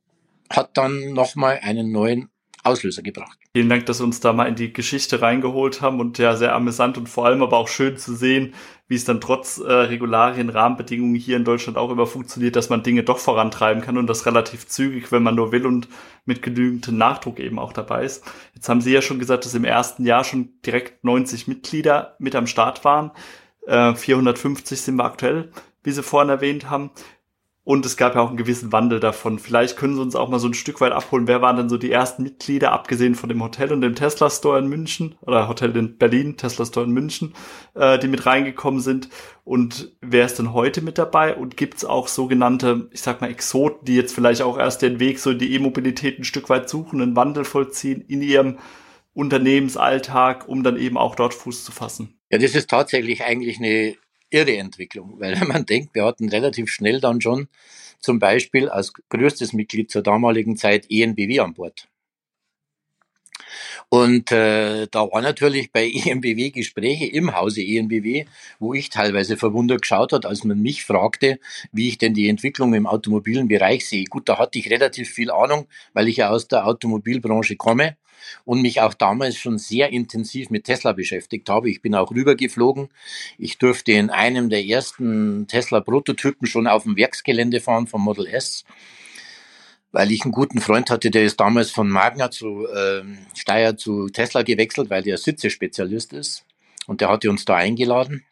hat 0.50 0.78
dann 0.78 1.14
nochmal 1.14 1.60
einen 1.62 1.92
neuen 1.92 2.30
Auslöser 2.64 3.02
gebracht. 3.02 3.38
Vielen 3.56 3.70
Dank, 3.70 3.86
dass 3.86 3.98
Sie 3.98 4.04
uns 4.04 4.20
da 4.20 4.34
mal 4.34 4.48
in 4.48 4.56
die 4.56 4.74
Geschichte 4.74 5.22
reingeholt 5.22 5.82
haben 5.82 6.00
und 6.00 6.18
ja, 6.18 6.36
sehr 6.36 6.56
amüsant 6.56 6.98
und 6.98 7.08
vor 7.08 7.26
allem 7.26 7.44
aber 7.44 7.58
auch 7.58 7.68
schön 7.68 7.98
zu 7.98 8.16
sehen, 8.16 8.54
wie 8.88 8.96
es 8.96 9.06
dann 9.06 9.22
trotz 9.22 9.60
äh, 9.60 9.72
Regularien, 9.72 10.50
Rahmenbedingungen 10.50 11.16
hier 11.16 11.38
in 11.38 11.44
Deutschland 11.44 11.78
auch 11.78 11.92
immer 11.92 12.08
funktioniert, 12.08 12.56
dass 12.56 12.70
man 12.70 12.82
Dinge 12.82 13.04
doch 13.04 13.20
vorantreiben 13.20 13.84
kann 13.84 13.98
und 13.98 14.08
das 14.08 14.26
relativ 14.26 14.68
zügig, 14.68 15.12
wenn 15.12 15.24
man 15.24 15.36
nur 15.36 15.52
will 15.52 15.68
und 15.68 15.88
mit 16.26 16.42
genügendem 16.42 16.98
Nachdruck 16.98 17.40
eben 17.40 17.60
auch 17.60 17.74
dabei 17.74 18.06
ist. 18.06 18.24
Jetzt 18.56 18.70
haben 18.70 18.82
Sie 18.82 18.94
ja 18.94 19.02
schon 19.02 19.20
gesagt, 19.20 19.46
dass 19.46 19.54
im 19.54 19.66
ersten 19.66 20.06
Jahr 20.06 20.24
schon 20.24 20.54
direkt 20.66 21.04
90 21.04 21.48
Mitglieder 21.48 22.16
mit 22.18 22.36
am 22.36 22.48
Start 22.48 22.84
waren. 22.86 23.12
Äh, 23.68 23.94
450 23.94 24.82
sind 24.82 24.96
wir 24.96 25.06
aktuell, 25.06 25.52
wie 25.84 25.92
Sie 25.92 26.02
vorhin 26.02 26.30
erwähnt 26.30 26.70
haben. 26.70 26.92
Und 27.66 27.86
es 27.86 27.96
gab 27.96 28.16
ja 28.16 28.22
auch 28.22 28.28
einen 28.28 28.38
gewissen 28.38 28.74
Wandel 28.74 29.00
davon. 29.00 29.40
Vielleicht 29.40 29.78
können 29.78 29.96
Sie 29.96 30.02
uns 30.02 30.18
auch 30.18 30.28
mal 30.28 30.40
so 30.40 30.48
ein 30.48 30.54
Stück 30.54 30.82
weit 30.82 30.92
abholen. 30.92 31.28
Wer 31.28 31.42
waren 31.42 31.56
denn 31.56 31.70
so 31.70 31.78
die 31.78 31.92
ersten 31.92 32.24
Mitglieder, 32.24 32.74
abgesehen 32.74 33.16
von 33.16 33.30
dem 33.30 33.42
Hotel 33.42 33.72
und 33.72 33.80
dem 33.80 33.96
Tesla 33.96 34.30
Store 34.30 34.60
in 34.60 34.68
München 34.68 35.16
oder 35.22 35.48
Hotel 35.48 35.76
in 35.78 35.98
Berlin, 35.98 36.36
Tesla 36.36 36.66
Store 36.66 36.86
in 36.86 36.92
München, 36.92 37.34
äh, 37.74 37.98
die 38.00 38.10
mit 38.10 38.26
reingekommen 38.26 38.82
sind? 38.82 39.08
Und 39.46 39.96
wer 40.02 40.26
ist 40.26 40.40
denn 40.40 40.52
heute 40.52 40.82
mit 40.82 40.98
dabei? 40.98 41.36
Und 41.36 41.56
gibt 41.56 41.78
es 41.78 41.86
auch 41.86 42.10
sogenannte, 42.10 42.90
ich 42.92 43.02
sag 43.02 43.22
mal, 43.22 43.32
Exoten, 43.32 43.86
die 43.86 43.96
jetzt 43.96 44.14
vielleicht 44.14 44.42
auch 44.42 44.58
erst 44.58 44.82
den 44.82 45.00
Weg 45.00 45.20
so 45.20 45.32
in 45.32 45.40
die 45.40 45.54
E-Mobilität 45.54 46.20
ein 46.20 46.26
Stück 46.26 46.50
weit 46.50 46.68
suchen, 46.68 47.02
einen 47.02 47.16
Wandel 47.16 47.46
vollziehen 47.46 48.02
in 48.02 48.22
ihrem 48.22 48.58
Unternehmensalltag, 49.14 50.50
um 50.50 50.64
dann 50.64 50.76
eben 50.76 50.98
auch 50.98 51.16
dort 51.16 51.34
Fuß 51.34 51.64
zu 51.64 51.72
fassen? 51.72 52.20
Ja, 52.30 52.40
das 52.40 52.56
ist 52.56 52.70
tatsächlich 52.70 53.24
eigentlich 53.24 53.60
eine 53.60 53.96
irre 54.34 54.58
Entwicklung, 54.58 55.16
weil 55.20 55.40
wenn 55.40 55.48
man 55.48 55.66
denkt, 55.66 55.96
wir 55.96 56.06
hatten 56.06 56.30
relativ 56.30 56.70
schnell 56.70 57.00
dann 57.00 57.22
schon 57.22 57.48
zum 58.00 58.20
Beispiel 58.20 58.68
als 58.70 58.94
größtes 59.10 59.54
Mitglied 59.54 59.90
zur 59.90 60.04
damaligen 60.04 60.58
Zeit 60.58 60.88
ENBW 60.90 61.40
an 61.40 61.54
Bord. 61.54 61.88
Und 63.90 64.32
äh, 64.32 64.88
da 64.90 65.02
war 65.02 65.22
natürlich 65.22 65.72
bei 65.72 65.90
ENBW 66.06 66.50
Gespräche 66.52 67.06
im 67.06 67.36
Hause 67.36 67.62
ENBW, 67.62 68.26
wo 68.60 68.74
ich 68.74 68.90
teilweise 68.90 69.38
verwundert 69.38 69.82
geschaut 69.82 70.14
hat, 70.14 70.26
als 70.26 70.44
man 70.44 70.60
mich 70.60 70.84
fragte, 70.84 71.40
wie 71.72 71.90
ich 71.90 71.98
denn 71.98 72.14
die 72.14 72.28
Entwicklung 72.28 72.74
im 72.74 72.88
automobilen 72.88 73.48
Bereich 73.48 73.88
sehe. 73.88 74.06
Gut, 74.06 74.28
da 74.28 74.40
hatte 74.40 74.60
ich 74.60 74.70
relativ 74.70 75.10
viel 75.10 75.32
Ahnung, 75.32 75.68
weil 75.94 76.08
ich 76.08 76.18
ja 76.18 76.30
aus 76.30 76.48
der 76.48 76.66
Automobilbranche 76.66 77.56
komme 77.56 77.96
und 78.46 78.62
mich 78.62 78.82
auch 78.82 78.94
damals 78.94 79.38
schon 79.38 79.58
sehr 79.58 79.92
intensiv 79.92 80.50
mit 80.50 80.66
Tesla 80.66 80.94
beschäftigt 80.94 81.50
habe. 81.50 81.70
Ich 81.70 81.82
bin 81.82 81.96
auch 81.96 82.12
rübergeflogen. 82.12 82.90
Ich 83.38 83.58
durfte 83.58 83.94
in 83.94 84.10
einem 84.10 84.50
der 84.50 84.66
ersten 84.66 85.48
Tesla-Prototypen 85.48 86.48
schon 86.48 86.68
auf 86.68 86.84
dem 86.84 86.98
Werksgelände 86.98 87.60
fahren 87.60 87.88
vom 87.88 88.02
Model 88.02 88.28
S, 88.28 88.64
weil 89.92 90.12
ich 90.12 90.24
einen 90.24 90.32
guten 90.32 90.60
Freund 90.60 90.90
hatte, 90.90 91.12
der 91.12 91.24
ist 91.24 91.40
damals 91.40 91.72
von 91.72 91.90
Magna 91.90 92.32
zu 92.32 92.68
äh, 92.68 93.04
Steyr 93.36 93.78
zu 93.78 94.10
Tesla 94.10 94.42
gewechselt, 94.42 94.90
weil 94.90 95.04
der 95.04 95.18
Sitzespezialist 95.18 96.14
ist. 96.14 96.46
Und 96.88 97.02
der 97.02 97.10
hatte 97.10 97.30
uns 97.30 97.46
da 97.46 97.56
eingeladen. 97.56 98.26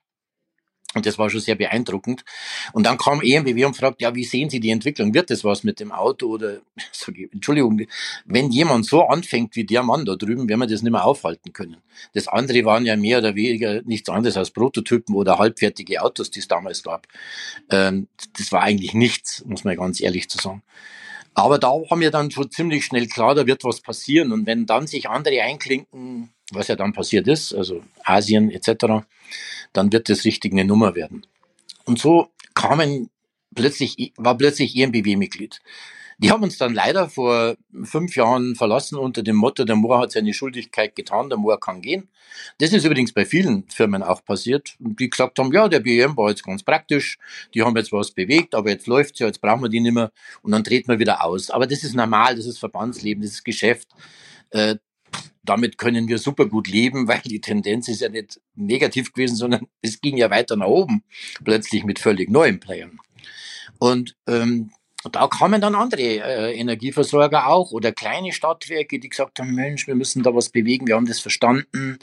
Und 0.94 1.06
das 1.06 1.18
war 1.18 1.30
schon 1.30 1.40
sehr 1.40 1.56
beeindruckend. 1.56 2.26
Und 2.74 2.86
dann 2.86 2.98
kam 2.98 3.22
EMBW 3.22 3.64
und 3.64 3.78
fragt, 3.78 4.02
ja, 4.02 4.14
wie 4.14 4.26
sehen 4.26 4.50
Sie 4.50 4.60
die 4.60 4.72
Entwicklung? 4.72 5.14
Wird 5.14 5.30
das 5.30 5.46
was 5.46 5.64
mit 5.64 5.80
dem 5.80 5.92
Auto 5.92 6.28
oder, 6.28 6.60
Entschuldigung, 7.32 7.82
wenn 8.26 8.52
jemand 8.52 8.86
so 8.86 9.04
anfängt 9.04 9.56
wie 9.56 9.64
der 9.64 9.84
Mann 9.84 10.04
da 10.04 10.16
drüben, 10.16 10.50
werden 10.50 10.60
wir 10.60 10.68
das 10.68 10.82
nicht 10.82 10.92
mehr 10.92 11.06
aufhalten 11.06 11.54
können. 11.54 11.78
Das 12.14 12.28
andere 12.28 12.66
waren 12.66 12.86
ja 12.86 12.98
mehr 12.98 13.20
oder 13.20 13.36
weniger 13.36 13.82
nichts 13.84 14.10
anderes 14.10 14.36
als 14.36 14.52
Prototypen 14.52 15.16
oder 15.16 15.40
halbfertige 15.40 16.02
Autos, 16.02 16.30
die 16.30 16.40
es 16.40 16.48
damals 16.50 16.84
gab. 16.84 17.08
Ähm, 17.70 18.08
das 18.38 18.52
war 18.52 18.62
eigentlich 18.62 18.94
nichts, 18.94 19.46
muss 19.46 19.64
man 19.64 19.78
ganz 19.78 20.02
ehrlich 20.02 20.30
zu 20.30 20.40
sagen. 20.40 20.62
Aber 21.34 21.58
da 21.58 21.70
war 21.70 21.98
mir 21.98 22.12
dann 22.12 22.32
schon 22.32 22.52
ziemlich 22.52 22.86
schnell 22.86 23.08
klar, 23.08 23.36
da 23.36 23.48
wird 23.48 23.64
was 23.64 23.80
passieren. 23.80 24.34
Und 24.34 24.46
wenn 24.46 24.66
dann 24.66 24.88
sich 24.88 25.10
andere 25.10 25.42
einklinken, 25.42 26.34
was 26.52 26.68
ja 26.68 26.76
dann 26.76 26.92
passiert 26.92 27.28
ist, 27.28 27.54
also 27.54 27.82
Asien 28.04 28.52
etc., 28.52 29.06
dann 29.74 29.92
wird 29.92 30.10
das 30.10 30.26
richtig 30.26 30.52
eine 30.54 30.66
Nummer 30.66 30.96
werden. 30.96 31.26
Und 31.86 32.00
so 32.00 32.30
kamen 32.54 33.10
plötzlich, 33.56 34.14
war 34.18 34.38
plötzlich 34.38 34.76
EMBW-Mitglied. 34.76 35.62
Die 36.18 36.30
haben 36.30 36.44
uns 36.44 36.60
dann 36.60 36.76
leider 36.76 37.10
vor 37.10 37.56
fünf 37.84 38.16
Jahren 38.16 38.56
verlassen 38.56 38.96
unter 38.96 39.24
dem 39.24 39.38
Motto, 39.38 39.64
der 39.64 39.76
Moor 39.76 40.00
hat 40.00 40.12
seine 40.12 40.36
Schuldigkeit 40.36 40.96
getan, 40.96 41.30
der 41.30 41.40
Moor 41.40 41.60
kann 41.60 41.82
gehen. 41.82 42.10
Das 42.60 42.74
ist 42.74 42.86
übrigens 42.86 43.12
bei 43.12 43.26
vielen 43.26 43.68
Firmen 43.70 44.04
auch 44.04 44.24
passiert, 44.24 44.76
die 44.78 45.10
gesagt 45.10 45.40
haben, 45.40 45.52
ja, 45.52 45.68
der 45.68 45.80
BM 45.80 46.16
war 46.16 46.30
jetzt 46.30 46.44
ganz 46.44 46.62
praktisch, 46.62 47.18
die 47.56 47.64
haben 47.64 47.76
jetzt 47.76 47.92
was 47.92 48.12
bewegt, 48.12 48.54
aber 48.54 48.70
jetzt 48.70 48.86
läuft's 48.86 49.18
ja, 49.18 49.26
jetzt 49.26 49.42
brauchen 49.42 49.64
wir 49.64 49.70
die 49.70 49.80
nicht 49.80 49.94
mehr 49.94 50.12
und 50.44 50.52
dann 50.52 50.64
treten 50.64 50.90
wir 50.90 51.00
wieder 51.00 51.26
aus. 51.26 51.50
Aber 51.50 51.66
das 51.66 51.84
ist 51.84 51.96
normal, 51.96 52.36
das 52.36 52.46
ist 52.46 52.60
Verbandsleben, 52.60 53.24
das 53.24 53.32
ist 53.32 53.44
Geschäft. 53.44 53.88
Damit 55.44 55.78
können 55.78 56.08
wir 56.08 56.18
super 56.18 56.46
gut 56.46 56.68
leben, 56.68 57.08
weil 57.08 57.22
die 57.22 57.42
Tendenz 57.42 57.88
ist 57.88 58.02
ja 58.02 58.10
nicht 58.10 58.40
negativ 58.56 59.14
gewesen, 59.14 59.36
sondern 59.36 59.68
es 59.82 60.02
ging 60.02 60.18
ja 60.18 60.30
weiter 60.30 60.56
nach 60.56 60.68
oben, 60.68 61.04
plötzlich 61.44 61.84
mit 61.84 62.00
völlig 62.00 62.30
neuen 62.30 62.60
Playern. 62.60 63.00
Und 63.80 64.16
ähm, 64.28 64.72
da 65.12 65.28
kamen 65.28 65.62
dann 65.62 65.74
andere 65.74 66.02
äh, 66.02 66.54
Energieversorger 66.60 67.48
auch 67.48 67.72
oder 67.72 67.92
kleine 67.92 68.32
Stadtwerke, 68.32 69.00
die 69.00 69.10
gesagt 69.10 69.40
haben, 69.40 69.56
Mensch, 69.56 69.88
wir 69.88 69.96
müssen 69.96 70.22
da 70.22 70.36
was 70.36 70.50
bewegen, 70.50 70.86
wir 70.86 70.96
haben 70.96 71.08
das 71.08 71.20
verstanden. 71.20 71.98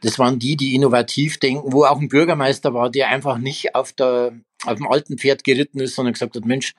Das 0.00 0.18
waren 0.18 0.40
die, 0.40 0.56
die 0.56 0.74
innovativ 0.74 1.38
denken, 1.38 1.72
wo 1.72 1.84
auch 1.84 2.00
ein 2.00 2.08
Bürgermeister 2.08 2.74
war, 2.74 2.90
der 2.90 3.08
einfach 3.08 3.38
nicht 3.38 3.76
auf 3.76 3.92
der 3.92 4.32
auf 4.66 4.76
dem 4.76 4.86
alten 4.86 5.18
Pferd 5.18 5.44
geritten 5.44 5.80
ist, 5.80 5.94
sondern 5.94 6.14
gesagt 6.14 6.36
hat, 6.36 6.44
Mensch, 6.44 6.74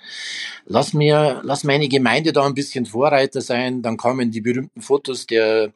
lass 0.65 0.93
mir, 0.93 1.41
lass 1.43 1.63
meine 1.63 1.87
Gemeinde 1.87 2.33
da 2.33 2.45
ein 2.45 2.53
bisschen 2.53 2.85
Vorreiter 2.85 3.41
sein. 3.41 3.81
Dann 3.81 3.97
kamen 3.97 4.31
die 4.31 4.41
berühmten 4.41 4.81
Fotos 4.81 5.27
der 5.27 5.73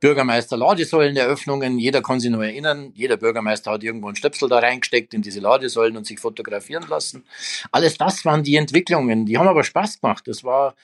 Bürgermeister 0.00 0.56
Ladesäuleneröffnungen. 0.56 1.78
Jeder 1.78 2.02
kann 2.02 2.20
sich 2.20 2.30
noch 2.30 2.42
erinnern. 2.42 2.92
Jeder 2.94 3.16
Bürgermeister 3.16 3.72
hat 3.72 3.82
irgendwo 3.82 4.08
einen 4.08 4.16
Stöpsel 4.16 4.48
da 4.48 4.58
reingesteckt 4.58 5.14
in 5.14 5.22
diese 5.22 5.40
Ladesäulen 5.40 5.96
und 5.96 6.06
sich 6.06 6.20
fotografieren 6.20 6.86
lassen. 6.88 7.24
Alles 7.72 7.96
das 7.96 8.24
waren 8.24 8.42
die 8.42 8.56
Entwicklungen. 8.56 9.26
Die 9.26 9.38
haben 9.38 9.48
aber 9.48 9.64
Spaß 9.64 10.00
gemacht. 10.00 10.24
Das 10.26 10.44
war, 10.44 10.74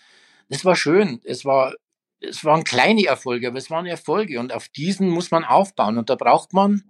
das 0.49 0.65
war 0.65 0.77
schön. 0.77 1.21
Es 1.25 1.45
war, 1.45 1.75
es 2.21 2.45
waren 2.45 2.65
kleine 2.65 3.07
Erfolge, 3.07 3.49
aber 3.49 3.59
es 3.59 3.71
waren 3.71 3.87
Erfolge 3.87 4.41
und 4.41 4.53
auf 4.53 4.69
diesen 4.69 5.09
muss 5.09 5.31
man 5.31 5.45
aufbauen. 5.45 5.99
Und 5.99 6.11
da 6.11 6.17
braucht 6.17 6.53
man, 6.53 6.83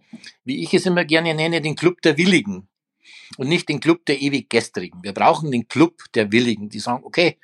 wie 0.45 0.63
ich 0.63 0.75
es 0.75 0.87
immer 0.87 1.05
gerne 1.05 1.35
nenne, 1.35 1.61
den 1.61 1.77
Club 1.77 2.03
der 2.03 2.17
Willigen 2.17 2.70
und 3.37 3.49
nicht 3.49 3.69
den 3.69 3.81
Club 3.81 4.05
der 4.07 4.21
ewig 4.21 4.49
Gestrigen. 4.51 5.03
Wir 5.03 5.13
brauchen 5.13 5.51
den 5.51 5.69
Club 5.69 6.05
der 6.15 6.33
Willigen, 6.33 6.69
die 6.69 6.79
sagen, 6.79 7.05
okay, 7.05 7.37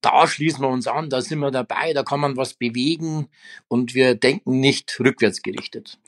da 0.00 0.26
schließen 0.26 0.60
wir 0.60 0.68
uns 0.68 0.86
an, 0.86 1.10
da 1.10 1.20
sind 1.20 1.40
wir 1.40 1.50
dabei, 1.50 1.92
da 1.92 2.02
kann 2.02 2.20
man 2.20 2.36
was 2.36 2.54
bewegen 2.54 3.28
und 3.66 3.94
wir 3.94 4.14
denken 4.14 4.60
nicht 4.60 4.98
rückwärts 5.00 5.42
gerichtet. 5.42 5.98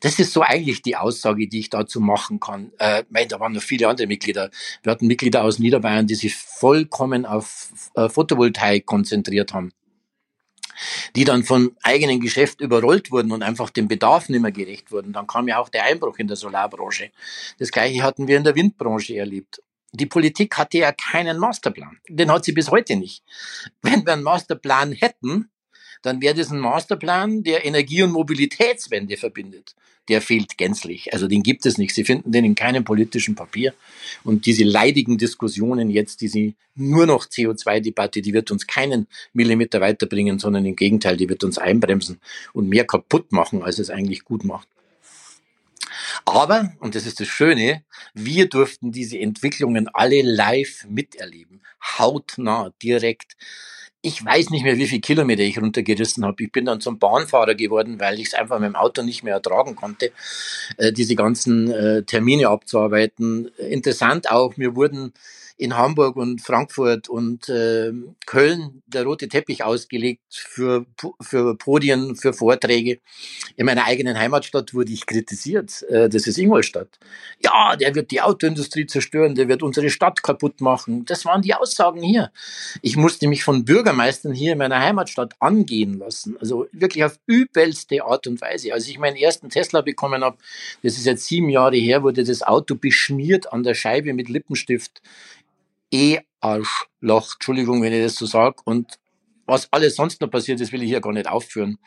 Das 0.00 0.18
ist 0.20 0.32
so 0.32 0.42
eigentlich 0.42 0.82
die 0.82 0.96
Aussage, 0.96 1.48
die 1.48 1.58
ich 1.58 1.70
dazu 1.70 2.00
machen 2.00 2.38
kann. 2.38 2.70
Äh, 2.78 3.02
da 3.28 3.40
waren 3.40 3.52
noch 3.52 3.62
viele 3.62 3.88
andere 3.88 4.06
Mitglieder. 4.06 4.50
Wir 4.84 4.92
hatten 4.92 5.08
Mitglieder 5.08 5.42
aus 5.42 5.58
Niederbayern, 5.58 6.06
die 6.06 6.14
sich 6.14 6.36
vollkommen 6.36 7.26
auf 7.26 7.72
äh, 7.94 8.08
Photovoltaik 8.08 8.86
konzentriert 8.86 9.52
haben 9.54 9.72
die 11.16 11.24
dann 11.24 11.44
vom 11.44 11.76
eigenen 11.82 12.20
Geschäft 12.20 12.60
überrollt 12.60 13.10
wurden 13.10 13.32
und 13.32 13.42
einfach 13.42 13.70
dem 13.70 13.88
Bedarf 13.88 14.28
nicht 14.28 14.40
mehr 14.40 14.52
gerecht 14.52 14.92
wurden. 14.92 15.12
Dann 15.12 15.26
kam 15.26 15.48
ja 15.48 15.58
auch 15.58 15.68
der 15.68 15.84
Einbruch 15.84 16.18
in 16.18 16.28
der 16.28 16.36
Solarbranche. 16.36 17.10
Das 17.58 17.70
gleiche 17.70 18.02
hatten 18.02 18.28
wir 18.28 18.36
in 18.36 18.44
der 18.44 18.54
Windbranche 18.54 19.16
erlebt. 19.16 19.62
Die 19.92 20.06
Politik 20.06 20.58
hatte 20.58 20.78
ja 20.78 20.92
keinen 20.92 21.38
Masterplan. 21.38 21.98
Den 22.08 22.30
hat 22.30 22.44
sie 22.44 22.52
bis 22.52 22.70
heute 22.70 22.96
nicht. 22.96 23.24
Wenn 23.82 24.04
wir 24.04 24.12
einen 24.12 24.22
Masterplan 24.22 24.92
hätten, 24.92 25.50
dann 26.02 26.20
wäre 26.20 26.34
das 26.34 26.50
ein 26.50 26.60
Masterplan, 26.60 27.42
der 27.42 27.64
Energie- 27.64 28.02
und 28.02 28.12
Mobilitätswende 28.12 29.16
verbindet. 29.16 29.74
Der 30.08 30.22
fehlt 30.22 30.56
gänzlich. 30.56 31.12
Also 31.12 31.28
den 31.28 31.42
gibt 31.42 31.66
es 31.66 31.76
nicht. 31.76 31.94
Sie 31.94 32.04
finden 32.04 32.32
den 32.32 32.44
in 32.44 32.54
keinem 32.54 32.84
politischen 32.84 33.34
Papier. 33.34 33.74
Und 34.24 34.46
diese 34.46 34.64
leidigen 34.64 35.18
Diskussionen 35.18 35.90
jetzt, 35.90 36.22
diese 36.22 36.54
nur 36.74 37.06
noch 37.06 37.26
CO2-Debatte, 37.26 38.22
die 38.22 38.32
wird 38.32 38.50
uns 38.50 38.66
keinen 38.66 39.06
Millimeter 39.34 39.80
weiterbringen, 39.80 40.38
sondern 40.38 40.64
im 40.64 40.76
Gegenteil, 40.76 41.16
die 41.16 41.28
wird 41.28 41.44
uns 41.44 41.58
einbremsen 41.58 42.20
und 42.54 42.68
mehr 42.68 42.86
kaputt 42.86 43.32
machen, 43.32 43.62
als 43.62 43.78
es 43.78 43.90
eigentlich 43.90 44.24
gut 44.24 44.44
macht. 44.44 44.68
Aber, 46.24 46.72
und 46.80 46.94
das 46.94 47.06
ist 47.06 47.20
das 47.20 47.28
Schöne, 47.28 47.84
wir 48.14 48.48
durften 48.48 48.92
diese 48.92 49.18
Entwicklungen 49.18 49.88
alle 49.88 50.22
live 50.22 50.84
miterleben, 50.88 51.62
hautnah, 51.98 52.72
direkt 52.82 53.36
ich 54.00 54.24
weiß 54.24 54.50
nicht 54.50 54.62
mehr, 54.62 54.76
wie 54.76 54.86
viele 54.86 55.00
Kilometer 55.00 55.42
ich 55.42 55.60
runtergerissen 55.60 56.24
habe. 56.24 56.44
Ich 56.44 56.52
bin 56.52 56.64
dann 56.64 56.80
zum 56.80 56.98
Bahnfahrer 56.98 57.54
geworden, 57.54 57.98
weil 57.98 58.20
ich 58.20 58.28
es 58.28 58.34
einfach 58.34 58.60
mit 58.60 58.68
dem 58.68 58.76
Auto 58.76 59.02
nicht 59.02 59.24
mehr 59.24 59.34
ertragen 59.34 59.74
konnte, 59.74 60.12
äh, 60.76 60.92
diese 60.92 61.16
ganzen 61.16 61.70
äh, 61.70 62.02
Termine 62.04 62.48
abzuarbeiten. 62.48 63.50
Interessant 63.58 64.30
auch, 64.30 64.56
mir 64.56 64.76
wurden 64.76 65.12
in 65.58 65.76
Hamburg 65.76 66.16
und 66.16 66.40
Frankfurt 66.40 67.08
und 67.08 67.48
äh, 67.48 67.92
Köln 68.26 68.82
der 68.86 69.02
rote 69.02 69.28
Teppich 69.28 69.64
ausgelegt 69.64 70.22
für, 70.30 70.86
für 71.20 71.56
Podien, 71.56 72.14
für 72.14 72.32
Vorträge. 72.32 73.00
In 73.56 73.66
meiner 73.66 73.84
eigenen 73.84 74.16
Heimatstadt 74.16 74.72
wurde 74.72 74.92
ich 74.92 75.04
kritisiert. 75.04 75.82
Äh, 75.90 76.08
das 76.08 76.28
ist 76.28 76.38
Ingolstadt. 76.38 77.00
Ja, 77.42 77.74
der 77.74 77.96
wird 77.96 78.12
die 78.12 78.20
Autoindustrie 78.20 78.86
zerstören, 78.86 79.34
der 79.34 79.48
wird 79.48 79.64
unsere 79.64 79.90
Stadt 79.90 80.22
kaputt 80.22 80.60
machen. 80.60 81.04
Das 81.04 81.24
waren 81.24 81.42
die 81.42 81.54
Aussagen 81.54 82.02
hier. 82.02 82.30
Ich 82.80 82.96
musste 82.96 83.26
mich 83.26 83.42
von 83.42 83.64
Bürgermeistern 83.64 84.32
hier 84.32 84.52
in 84.52 84.58
meiner 84.58 84.78
Heimatstadt 84.78 85.34
angehen 85.40 85.98
lassen. 85.98 86.36
Also 86.38 86.68
wirklich 86.70 87.02
auf 87.02 87.18
übelste 87.26 88.04
Art 88.04 88.28
und 88.28 88.40
Weise. 88.40 88.72
Als 88.72 88.86
ich 88.86 89.00
meinen 89.00 89.16
ersten 89.16 89.50
Tesla 89.50 89.80
bekommen 89.80 90.22
habe, 90.22 90.38
das 90.84 90.96
ist 90.96 91.06
jetzt 91.06 91.26
sieben 91.26 91.48
Jahre 91.48 91.76
her, 91.76 92.04
wurde 92.04 92.22
das 92.22 92.42
Auto 92.42 92.76
beschmiert 92.76 93.52
an 93.52 93.64
der 93.64 93.74
Scheibe 93.74 94.12
mit 94.12 94.28
Lippenstift 94.28 95.02
E-Arschloch, 95.92 97.34
Entschuldigung, 97.34 97.82
wenn 97.82 97.92
ich 97.92 98.02
das 98.02 98.14
so 98.14 98.26
sage. 98.26 98.56
Und 98.64 98.98
was 99.48 99.72
alles 99.72 99.96
sonst 99.96 100.20
noch 100.20 100.30
passiert 100.30 100.60
ist, 100.60 100.72
will 100.72 100.82
ich 100.82 100.90
hier 100.90 101.00
gar 101.00 101.12
nicht 101.12 101.26
aufführen. 101.26 101.78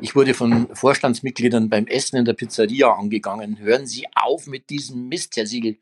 Ich 0.00 0.14
wurde 0.14 0.32
von 0.32 0.68
Vorstandsmitgliedern 0.74 1.68
beim 1.68 1.88
Essen 1.88 2.16
in 2.16 2.24
der 2.24 2.34
Pizzeria 2.34 2.92
angegangen. 2.92 3.58
Hören 3.58 3.86
Sie 3.86 4.06
auf 4.14 4.46
mit 4.46 4.70
diesem 4.70 5.08
Mist, 5.08 5.36
Herr 5.36 5.46
Siegel. 5.46 5.76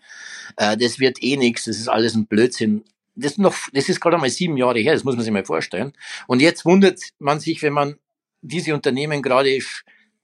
Äh, 0.56 0.78
das 0.78 0.98
wird 0.98 1.22
eh 1.22 1.36
nichts, 1.36 1.64
das 1.64 1.76
ist 1.76 1.88
alles 1.88 2.14
ein 2.14 2.26
Blödsinn. 2.26 2.82
Das, 3.14 3.36
noch, 3.36 3.54
das 3.74 3.90
ist 3.90 4.00
gerade 4.00 4.16
mal 4.16 4.30
sieben 4.30 4.56
Jahre 4.56 4.78
her, 4.78 4.94
das 4.94 5.04
muss 5.04 5.16
man 5.16 5.24
sich 5.24 5.32
mal 5.32 5.44
vorstellen. 5.44 5.92
Und 6.28 6.40
jetzt 6.40 6.64
wundert 6.64 6.98
man 7.18 7.40
sich, 7.40 7.60
wenn 7.62 7.74
man 7.74 7.98
diese 8.40 8.72
Unternehmen 8.72 9.20
gerade 9.20 9.58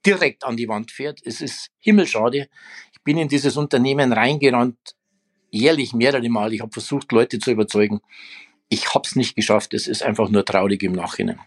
direkt 0.06 0.44
an 0.44 0.56
die 0.56 0.68
Wand 0.68 0.90
fährt. 0.90 1.20
Es 1.24 1.42
ist 1.42 1.70
himmelschade. 1.80 2.48
Ich 2.92 3.02
bin 3.02 3.18
in 3.18 3.28
dieses 3.28 3.58
Unternehmen 3.58 4.12
reingerannt, 4.12 4.94
jährlich 5.54 5.94
mehrere 5.94 6.28
Mal. 6.28 6.52
Ich 6.52 6.60
habe 6.60 6.72
versucht, 6.72 7.12
Leute 7.12 7.38
zu 7.38 7.50
überzeugen. 7.50 8.00
Ich 8.68 8.94
habe 8.94 9.06
es 9.06 9.16
nicht 9.16 9.36
geschafft. 9.36 9.74
Es 9.74 9.86
ist 9.86 10.02
einfach 10.02 10.28
nur 10.28 10.44
traurig 10.44 10.82
im 10.82 10.92
Nachhinein. 10.92 11.38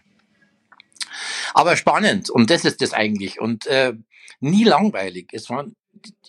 Aber 1.54 1.76
spannend 1.76 2.30
und 2.30 2.50
das 2.50 2.64
ist 2.64 2.80
das 2.80 2.92
eigentlich 2.92 3.40
und 3.40 3.66
äh, 3.66 3.94
nie 4.40 4.64
langweilig. 4.64 5.28
Es 5.32 5.50
waren, 5.50 5.74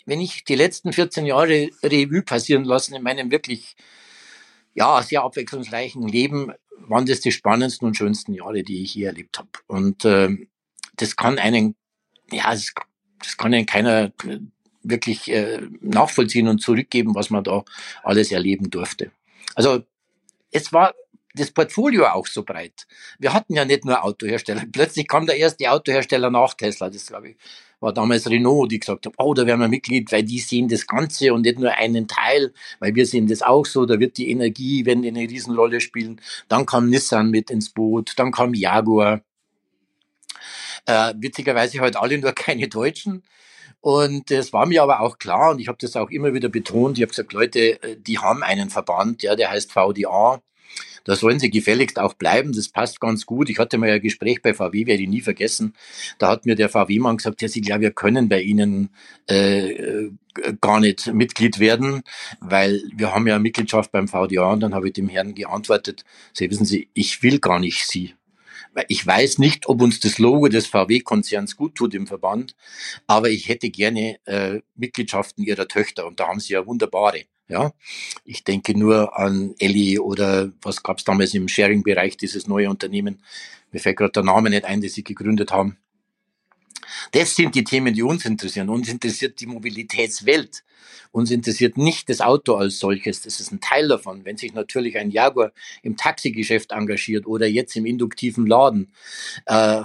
wenn 0.06 0.20
ich 0.20 0.44
die 0.46 0.56
letzten 0.56 0.94
14 0.94 1.26
Jahre 1.26 1.70
Revue 1.84 2.24
passieren 2.24 2.64
lassen 2.64 2.96
in 2.96 3.04
meinem 3.04 3.30
wirklich 3.30 3.76
ja 4.74 5.02
sehr 5.04 5.24
abwechslungsreichen 5.24 6.08
Leben, 6.08 6.52
waren 6.88 7.06
das 7.06 7.20
die 7.20 7.32
spannendsten 7.32 7.88
und 7.88 7.98
schönsten 7.98 8.34
Jahre, 8.34 8.64
die 8.64 8.82
ich 8.84 8.96
je 8.96 9.04
erlebt 9.04 9.38
habe. 9.38 9.50
Und 9.68 10.06
äh, 10.06 10.30
das 10.96 11.16
kann 11.16 11.38
einen 11.38 11.76
ja, 12.32 12.52
das, 12.52 12.74
das 13.20 13.38
kann 13.38 13.54
einen 13.54 13.66
keiner 13.66 14.12
wirklich 14.90 15.32
äh, 15.32 15.62
nachvollziehen 15.82 16.48
und 16.48 16.62
zurückgeben, 16.62 17.16
was 17.16 17.30
man 17.30 17.44
da 17.44 17.64
alles 18.04 18.32
erleben 18.32 18.70
durfte. 18.70 19.12
Also 19.56 19.84
es 20.52 20.72
war 20.74 20.94
das 21.36 21.52
Portfolio 21.52 22.08
auch 22.08 22.28
so 22.28 22.44
breit. 22.44 22.88
Wir 23.20 23.34
hatten 23.34 23.54
ja 23.54 23.66
nicht 23.66 23.86
nur 23.86 24.04
Autohersteller. 24.04 24.64
Plötzlich 24.72 25.08
kam 25.08 25.26
der 25.26 25.38
erste 25.38 25.72
Autohersteller 25.72 26.30
nach 26.30 26.54
Tesla. 26.54 26.90
Das 26.90 27.06
glaube 27.06 27.30
ich 27.30 27.38
war 27.80 27.94
damals 27.94 28.30
Renault, 28.30 28.72
die 28.72 28.80
gesagt 28.80 29.06
haben, 29.06 29.16
oh, 29.18 29.34
da 29.34 29.46
werden 29.46 29.62
wir 29.62 29.68
Mitglied, 29.68 30.12
weil 30.12 30.24
die 30.24 30.40
sehen 30.40 30.68
das 30.68 30.86
Ganze 30.86 31.34
und 31.34 31.42
nicht 31.42 31.60
nur 31.60 31.72
einen 31.72 32.08
Teil, 32.08 32.54
weil 32.80 32.94
wir 32.96 33.06
sehen 33.06 33.28
das 33.28 33.42
auch 33.42 33.66
so. 33.66 33.86
Da 33.86 34.00
wird 34.00 34.18
die 34.18 34.30
Energie, 34.30 34.86
wenn 34.86 35.02
die 35.02 35.10
eine 35.10 35.22
Riesenrolle 35.22 35.80
spielen. 35.82 36.22
Dann 36.48 36.66
kam 36.66 36.90
Nissan 36.90 37.30
mit 37.30 37.50
ins 37.50 37.70
Boot, 37.70 38.14
dann 38.18 38.32
kam 38.32 38.54
Jaguar. 38.54 39.22
Äh, 40.86 41.14
witzigerweise 41.18 41.80
halt 41.80 41.96
alle 41.96 42.18
nur 42.18 42.32
keine 42.34 42.68
Deutschen. 42.68 43.24
Und 43.82 44.30
das 44.30 44.52
war 44.52 44.66
mir 44.66 44.84
aber 44.84 45.00
auch 45.00 45.20
klar 45.20 45.52
und 45.52 45.60
ich 45.60 45.68
habe 45.68 45.78
das 45.80 45.96
auch 45.96 46.10
immer 46.10 46.34
wieder 46.34 46.50
betont. 46.50 46.98
Ich 46.98 47.02
habe 47.02 47.12
gesagt, 47.12 47.34
Leute, 47.34 47.82
äh, 47.82 47.96
die 47.98 48.20
haben 48.20 48.44
einen 48.44 48.70
Verband, 48.70 49.24
ja, 49.24 49.36
der 49.36 49.52
heißt 49.52 49.72
VDA. 49.72 50.42
Da 51.06 51.16
sollen 51.16 51.40
sie 51.40 51.50
gefälligst 51.50 51.98
auch 51.98 52.14
bleiben. 52.14 52.52
Das 52.52 52.70
passt 52.70 53.00
ganz 53.00 53.26
gut. 53.26 53.50
Ich 53.50 53.58
hatte 53.58 53.78
mal 53.78 53.90
ein 53.90 54.02
Gespräch 54.02 54.42
bei 54.42 54.54
VW, 54.54 54.86
werde 54.86 55.04
ich 55.04 55.10
nie 55.10 55.22
vergessen. 55.22 55.74
Da 56.20 56.28
hat 56.28 56.46
mir 56.46 56.56
der 56.56 56.70
VW-Mann 56.70 57.18
gesagt, 57.18 57.42
ja, 57.42 57.48
Sie 57.48 57.64
wir 57.64 57.92
können 57.92 58.30
bei 58.30 58.42
Ihnen 58.42 58.90
äh, 59.30 59.72
äh, 59.72 60.12
gar 60.62 60.80
nicht 60.80 61.12
Mitglied 61.14 61.60
werden, 61.60 62.04
weil 62.42 62.84
wir 62.94 63.14
haben 63.14 63.28
ja 63.28 63.40
Mitgliedschaft 63.40 63.92
beim 63.92 64.08
VDA. 64.08 64.52
Und 64.52 64.60
dann 64.60 64.76
habe 64.76 64.88
ich 64.88 64.94
dem 64.94 65.10
Herrn 65.10 65.34
geantwortet, 65.34 66.04
Sie 66.34 66.50
wissen 66.52 66.66
Sie, 66.66 66.90
ich 66.94 67.24
will 67.24 67.40
gar 67.40 67.60
nicht 67.60 67.88
Sie. 67.88 68.14
Ich 68.88 69.06
weiß 69.06 69.40
nicht, 69.40 69.68
ob 69.68 69.82
uns 69.82 70.00
das 70.00 70.20
Logo 70.20 70.48
des 70.48 70.68
VW-Konzerns 70.68 71.56
gut 71.56 71.76
tut 71.76 71.94
im 71.94 72.08
Verband, 72.08 72.56
aber 73.08 73.30
ich 73.30 73.50
hätte 73.50 73.70
gerne 73.70 74.20
äh, 74.26 74.62
Mitgliedschaften 74.76 75.44
ihrer 75.44 75.68
Töchter 75.68 76.06
und 76.06 76.20
da 76.20 76.28
haben 76.28 76.40
sie 76.40 76.54
ja 76.54 76.66
wunderbare. 76.66 77.24
Ja, 77.48 77.74
ich 78.26 78.44
denke 78.44 78.78
nur 78.78 79.18
an 79.18 79.56
Elli 79.58 79.98
oder 79.98 80.52
was 80.62 80.84
gab 80.84 81.00
es 81.00 81.04
damals 81.04 81.34
im 81.34 81.48
Sharing-Bereich, 81.48 82.16
dieses 82.16 82.48
neue 82.48 82.70
Unternehmen. 82.70 83.24
Mir 83.72 83.80
fällt 83.80 83.98
gerade 83.98 84.12
der 84.12 84.24
Name 84.24 84.52
nicht 84.52 84.66
ein, 84.66 84.82
das 84.82 84.94
sie 84.94 85.04
gegründet 85.04 85.52
haben. 85.52 85.78
Das 87.12 87.36
sind 87.36 87.56
die 87.56 87.64
Themen, 87.64 87.94
die 87.94 88.04
uns 88.04 88.26
interessieren. 88.26 88.70
Uns 88.70 88.90
interessiert 88.90 89.40
die 89.40 89.48
Mobilitätswelt. 89.48 90.64
Uns 91.12 91.32
interessiert 91.32 91.78
nicht 91.78 92.10
das 92.10 92.22
Auto 92.22 92.56
als 92.56 92.80
solches. 92.80 93.22
Das 93.22 93.40
ist 93.40 93.52
ein 93.52 93.62
Teil 93.62 93.88
davon. 93.88 94.26
Wenn 94.26 94.38
sich 94.38 94.54
natürlich 94.54 94.98
ein 94.98 95.12
Jaguar 95.12 95.52
im 95.82 95.98
Taxigeschäft 95.98 96.72
engagiert 96.72 97.26
oder 97.26 97.48
jetzt 97.48 97.76
im 97.76 97.86
induktiven 97.86 98.46
Laden, 98.46 98.94
äh, 99.46 99.84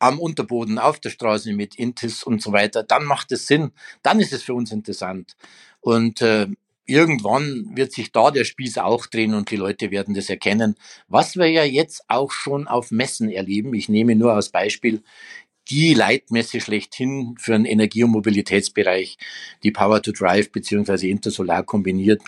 am 0.00 0.20
Unterboden, 0.20 0.78
auf 0.78 1.00
der 1.00 1.10
Straße 1.10 1.52
mit 1.52 1.74
Intis 1.74 2.22
und 2.22 2.40
so 2.42 2.52
weiter, 2.52 2.82
dann 2.82 3.04
macht 3.04 3.32
es 3.32 3.46
Sinn. 3.46 3.72
Dann 4.02 4.20
ist 4.20 4.32
es 4.32 4.42
für 4.42 4.54
uns 4.54 4.70
interessant. 4.70 5.36
Und 5.80 6.22
äh, 6.22 6.46
irgendwann 6.88 7.76
wird 7.76 7.92
sich 7.92 8.12
da 8.12 8.30
der 8.30 8.44
Spieß 8.44 8.78
auch 8.78 9.06
drehen 9.06 9.34
und 9.34 9.50
die 9.50 9.56
Leute 9.56 9.90
werden 9.90 10.14
das 10.14 10.30
erkennen. 10.30 10.76
Was 11.06 11.36
wir 11.36 11.46
ja 11.46 11.64
jetzt 11.64 12.04
auch 12.08 12.32
schon 12.32 12.66
auf 12.66 12.90
Messen 12.90 13.30
erleben, 13.30 13.74
ich 13.74 13.88
nehme 13.88 14.14
nur 14.16 14.32
als 14.32 14.50
Beispiel 14.50 15.02
die 15.70 15.94
Leitmesse 15.94 16.60
schlechthin 16.60 17.36
für 17.38 17.52
den 17.52 17.64
Energie- 17.64 18.04
und 18.04 18.10
Mobilitätsbereich, 18.10 19.18
die 19.62 19.70
Power 19.70 20.02
to 20.02 20.12
Drive 20.12 20.50
beziehungsweise 20.50 21.08
Intersolar 21.08 21.62
kombiniert 21.62 22.22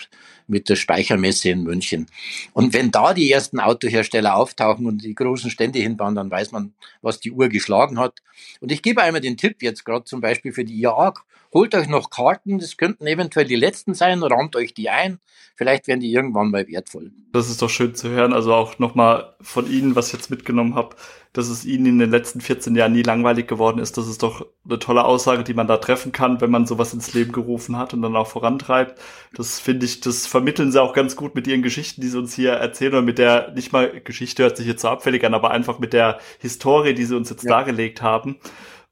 mit 0.47 0.69
der 0.69 0.75
Speichermesse 0.75 1.49
in 1.49 1.63
München. 1.63 2.07
Und 2.53 2.73
wenn 2.73 2.91
da 2.91 3.13
die 3.13 3.31
ersten 3.31 3.59
Autohersteller 3.59 4.35
auftauchen 4.35 4.85
und 4.85 5.03
die 5.03 5.15
großen 5.15 5.49
Stände 5.49 5.79
hinbauen, 5.79 6.15
dann 6.15 6.29
weiß 6.29 6.51
man, 6.51 6.73
was 7.01 7.19
die 7.19 7.31
Uhr 7.31 7.49
geschlagen 7.49 7.99
hat. 7.99 8.19
Und 8.59 8.71
ich 8.71 8.81
gebe 8.81 9.01
einmal 9.01 9.21
den 9.21 9.37
Tipp 9.37 9.61
jetzt 9.61 9.85
gerade 9.85 10.05
zum 10.05 10.21
Beispiel 10.21 10.51
für 10.51 10.65
die 10.65 10.79
IAA, 10.79 11.13
holt 11.53 11.75
euch 11.75 11.87
noch 11.87 12.09
Karten, 12.09 12.59
das 12.59 12.77
könnten 12.77 13.07
eventuell 13.07 13.45
die 13.45 13.55
letzten 13.55 13.93
sein, 13.93 14.23
rahmt 14.23 14.55
euch 14.55 14.73
die 14.73 14.89
ein, 14.89 15.19
vielleicht 15.55 15.87
werden 15.87 15.99
die 15.99 16.11
irgendwann 16.11 16.49
mal 16.49 16.67
wertvoll. 16.67 17.11
Das 17.33 17.49
ist 17.49 17.61
doch 17.61 17.69
schön 17.69 17.95
zu 17.95 18.09
hören, 18.09 18.33
also 18.33 18.53
auch 18.53 18.79
nochmal 18.79 19.35
von 19.41 19.69
Ihnen, 19.69 19.95
was 19.95 20.07
ich 20.07 20.13
jetzt 20.13 20.29
mitgenommen 20.29 20.75
habe, 20.75 20.95
dass 21.33 21.49
es 21.49 21.65
Ihnen 21.65 21.85
in 21.85 21.99
den 21.99 22.11
letzten 22.11 22.41
14 22.41 22.75
Jahren 22.75 22.93
nie 22.93 23.03
langweilig 23.03 23.47
geworden 23.47 23.79
ist, 23.79 23.97
das 23.97 24.07
ist 24.07 24.23
doch 24.23 24.45
eine 24.65 24.79
tolle 24.79 25.05
Aussage, 25.05 25.43
die 25.43 25.53
man 25.53 25.67
da 25.67 25.77
treffen 25.77 26.11
kann, 26.11 26.41
wenn 26.41 26.51
man 26.51 26.65
sowas 26.65 26.93
ins 26.93 27.13
Leben 27.13 27.31
gerufen 27.31 27.77
hat 27.77 27.93
und 27.93 28.01
dann 28.01 28.15
auch 28.15 28.27
vorantreibt. 28.27 28.99
Das 29.33 29.59
finde 29.59 29.85
ich, 29.85 30.01
das 30.01 30.27
vermitteln 30.27 30.71
Sie 30.71 30.81
auch 30.81 30.93
ganz 30.93 31.15
gut 31.15 31.35
mit 31.35 31.47
Ihren 31.47 31.61
Geschichten, 31.61 32.01
die 32.01 32.07
Sie 32.07 32.17
uns 32.17 32.33
hier 32.33 32.53
erzählen 32.53 32.95
und 32.95 33.05
mit 33.05 33.17
der, 33.17 33.51
nicht 33.51 33.71
mal 33.71 34.01
Geschichte 34.01 34.43
hört 34.43 34.57
sich 34.57 34.67
jetzt 34.67 34.81
so 34.81 34.89
abfällig 34.89 35.23
an, 35.25 35.33
aber 35.33 35.51
einfach 35.51 35.79
mit 35.79 35.93
der 35.93 36.19
Historie, 36.39 36.93
die 36.93 37.05
Sie 37.05 37.15
uns 37.15 37.29
jetzt 37.29 37.43
ja. 37.43 37.49
dargelegt 37.49 38.01
haben. 38.01 38.37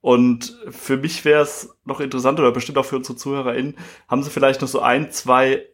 Und 0.02 0.58
für 0.70 0.98
mich 0.98 1.26
wäre 1.26 1.44
es 1.44 1.76
noch 1.86 2.00
interessant 2.00 2.40
oder 2.40 2.52
bestimmt 2.52 2.78
auch 2.78 2.86
für 2.86 2.96
unsere 2.96 3.18
ZuhörerInnen, 3.18 3.78
haben 4.08 4.24
Sie 4.24 4.30
vielleicht 4.30 4.62
noch 4.62 4.68
so 4.68 4.80
ein, 4.80 5.12
zwei 5.12 5.66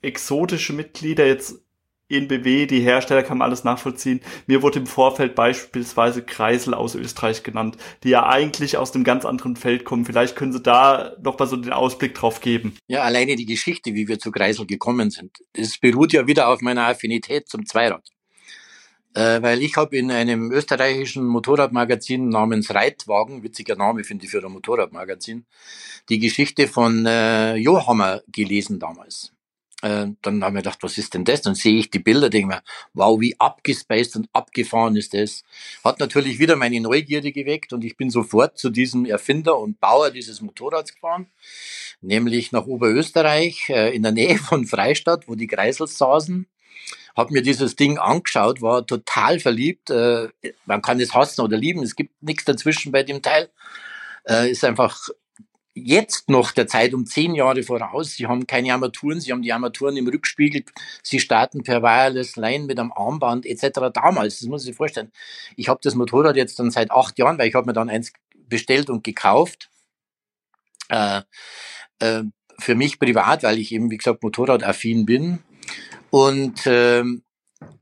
exotische 0.00 0.72
Mitglieder 0.72 1.26
jetzt 1.26 1.62
in 2.12 2.28
BW, 2.28 2.66
die 2.66 2.80
Hersteller 2.80 3.22
kann 3.22 3.38
man 3.38 3.46
alles 3.46 3.64
nachvollziehen. 3.64 4.20
Mir 4.46 4.60
wurde 4.60 4.80
im 4.80 4.86
Vorfeld 4.86 5.34
beispielsweise 5.34 6.22
Kreisel 6.22 6.74
aus 6.74 6.94
Österreich 6.94 7.42
genannt, 7.42 7.78
die 8.02 8.10
ja 8.10 8.26
eigentlich 8.26 8.76
aus 8.76 8.94
einem 8.94 9.02
ganz 9.02 9.24
anderen 9.24 9.56
Feld 9.56 9.84
kommen. 9.84 10.04
Vielleicht 10.04 10.36
können 10.36 10.52
Sie 10.52 10.60
da 10.60 11.16
noch 11.22 11.38
mal 11.38 11.46
so 11.46 11.56
den 11.56 11.72
Ausblick 11.72 12.14
drauf 12.14 12.40
geben. 12.40 12.76
Ja, 12.86 13.02
alleine 13.02 13.36
die 13.36 13.46
Geschichte, 13.46 13.94
wie 13.94 14.08
wir 14.08 14.18
zu 14.18 14.30
Kreisel 14.30 14.66
gekommen 14.66 15.10
sind, 15.10 15.38
das 15.54 15.78
beruht 15.78 16.12
ja 16.12 16.26
wieder 16.26 16.48
auf 16.48 16.60
meiner 16.60 16.86
Affinität 16.86 17.48
zum 17.48 17.64
Zweirad. 17.64 18.11
Äh, 19.14 19.42
weil 19.42 19.62
ich 19.62 19.76
habe 19.76 19.96
in 19.96 20.10
einem 20.10 20.50
österreichischen 20.50 21.24
Motorradmagazin 21.26 22.28
namens 22.28 22.74
Reitwagen, 22.74 23.42
witziger 23.42 23.76
Name 23.76 24.04
finde 24.04 24.24
ich 24.24 24.30
für 24.30 24.44
ein 24.44 24.52
Motorradmagazin, 24.52 25.44
die 26.08 26.18
Geschichte 26.18 26.66
von 26.66 27.04
äh, 27.04 27.56
Johammer 27.56 28.22
gelesen 28.28 28.78
damals. 28.78 29.32
Äh, 29.82 30.06
dann 30.22 30.42
haben 30.42 30.54
wir 30.54 30.62
gedacht, 30.62 30.78
was 30.82 30.96
ist 30.96 31.12
denn 31.12 31.24
das? 31.24 31.42
Dann 31.42 31.56
sehe 31.56 31.76
ich 31.78 31.90
die 31.90 31.98
Bilder, 31.98 32.30
denke 32.30 32.54
mir, 32.54 32.62
wow, 32.94 33.20
wie 33.20 33.38
abgespaced 33.38 34.16
und 34.16 34.28
abgefahren 34.32 34.96
ist 34.96 35.12
das. 35.12 35.42
Hat 35.84 36.00
natürlich 36.00 36.38
wieder 36.38 36.56
meine 36.56 36.80
Neugierde 36.80 37.32
geweckt 37.32 37.72
und 37.74 37.84
ich 37.84 37.96
bin 37.96 38.08
sofort 38.08 38.56
zu 38.58 38.70
diesem 38.70 39.04
Erfinder 39.04 39.58
und 39.58 39.78
Bauer 39.80 40.10
dieses 40.10 40.40
Motorrads 40.40 40.94
gefahren, 40.94 41.26
nämlich 42.00 42.52
nach 42.52 42.66
Oberösterreich, 42.66 43.68
äh, 43.68 43.94
in 43.94 44.04
der 44.04 44.12
Nähe 44.12 44.38
von 44.38 44.66
Freistadt, 44.66 45.28
wo 45.28 45.34
die 45.34 45.48
Kreisels 45.48 45.98
saßen 45.98 46.46
habe 47.16 47.32
mir 47.32 47.42
dieses 47.42 47.76
Ding 47.76 47.98
angeschaut, 47.98 48.62
war 48.62 48.86
total 48.86 49.40
verliebt. 49.40 49.90
Äh, 49.90 50.28
man 50.66 50.82
kann 50.82 51.00
es 51.00 51.14
hassen 51.14 51.42
oder 51.42 51.56
lieben, 51.56 51.82
es 51.82 51.96
gibt 51.96 52.22
nichts 52.22 52.44
dazwischen 52.44 52.92
bei 52.92 53.02
dem 53.02 53.22
Teil. 53.22 53.50
Äh, 54.28 54.50
ist 54.50 54.64
einfach 54.64 55.08
jetzt 55.74 56.28
noch 56.28 56.52
der 56.52 56.66
Zeit 56.66 56.92
um 56.94 57.06
zehn 57.06 57.34
Jahre 57.34 57.62
voraus. 57.62 58.12
Sie 58.12 58.26
haben 58.26 58.46
keine 58.46 58.72
Armaturen, 58.72 59.20
sie 59.20 59.32
haben 59.32 59.42
die 59.42 59.52
Armaturen 59.52 59.96
im 59.96 60.06
Rückspiegel, 60.06 60.64
sie 61.02 61.20
starten 61.20 61.62
per 61.62 61.82
Wireless 61.82 62.36
Line 62.36 62.64
mit 62.66 62.78
einem 62.78 62.92
Armband 62.92 63.46
etc. 63.46 63.90
Damals, 63.92 64.40
das 64.40 64.48
muss 64.48 64.62
ich 64.62 64.68
sich 64.68 64.76
vorstellen. 64.76 65.10
Ich 65.56 65.68
habe 65.68 65.80
das 65.82 65.94
Motorrad 65.94 66.36
jetzt 66.36 66.58
dann 66.58 66.70
seit 66.70 66.90
acht 66.90 67.18
Jahren, 67.18 67.38
weil 67.38 67.48
ich 67.48 67.54
habe 67.54 67.66
mir 67.66 67.72
dann 67.72 67.88
eins 67.88 68.12
bestellt 68.48 68.90
und 68.90 69.02
gekauft. 69.04 69.70
Äh, 70.88 71.22
äh, 72.00 72.24
für 72.58 72.74
mich 72.74 72.98
privat, 72.98 73.42
weil 73.42 73.58
ich 73.58 73.72
eben, 73.72 73.90
wie 73.90 73.96
gesagt, 73.96 74.22
Motorradaffin 74.22 75.06
bin. 75.06 75.42
Und 76.12 76.66
ähm, 76.66 77.22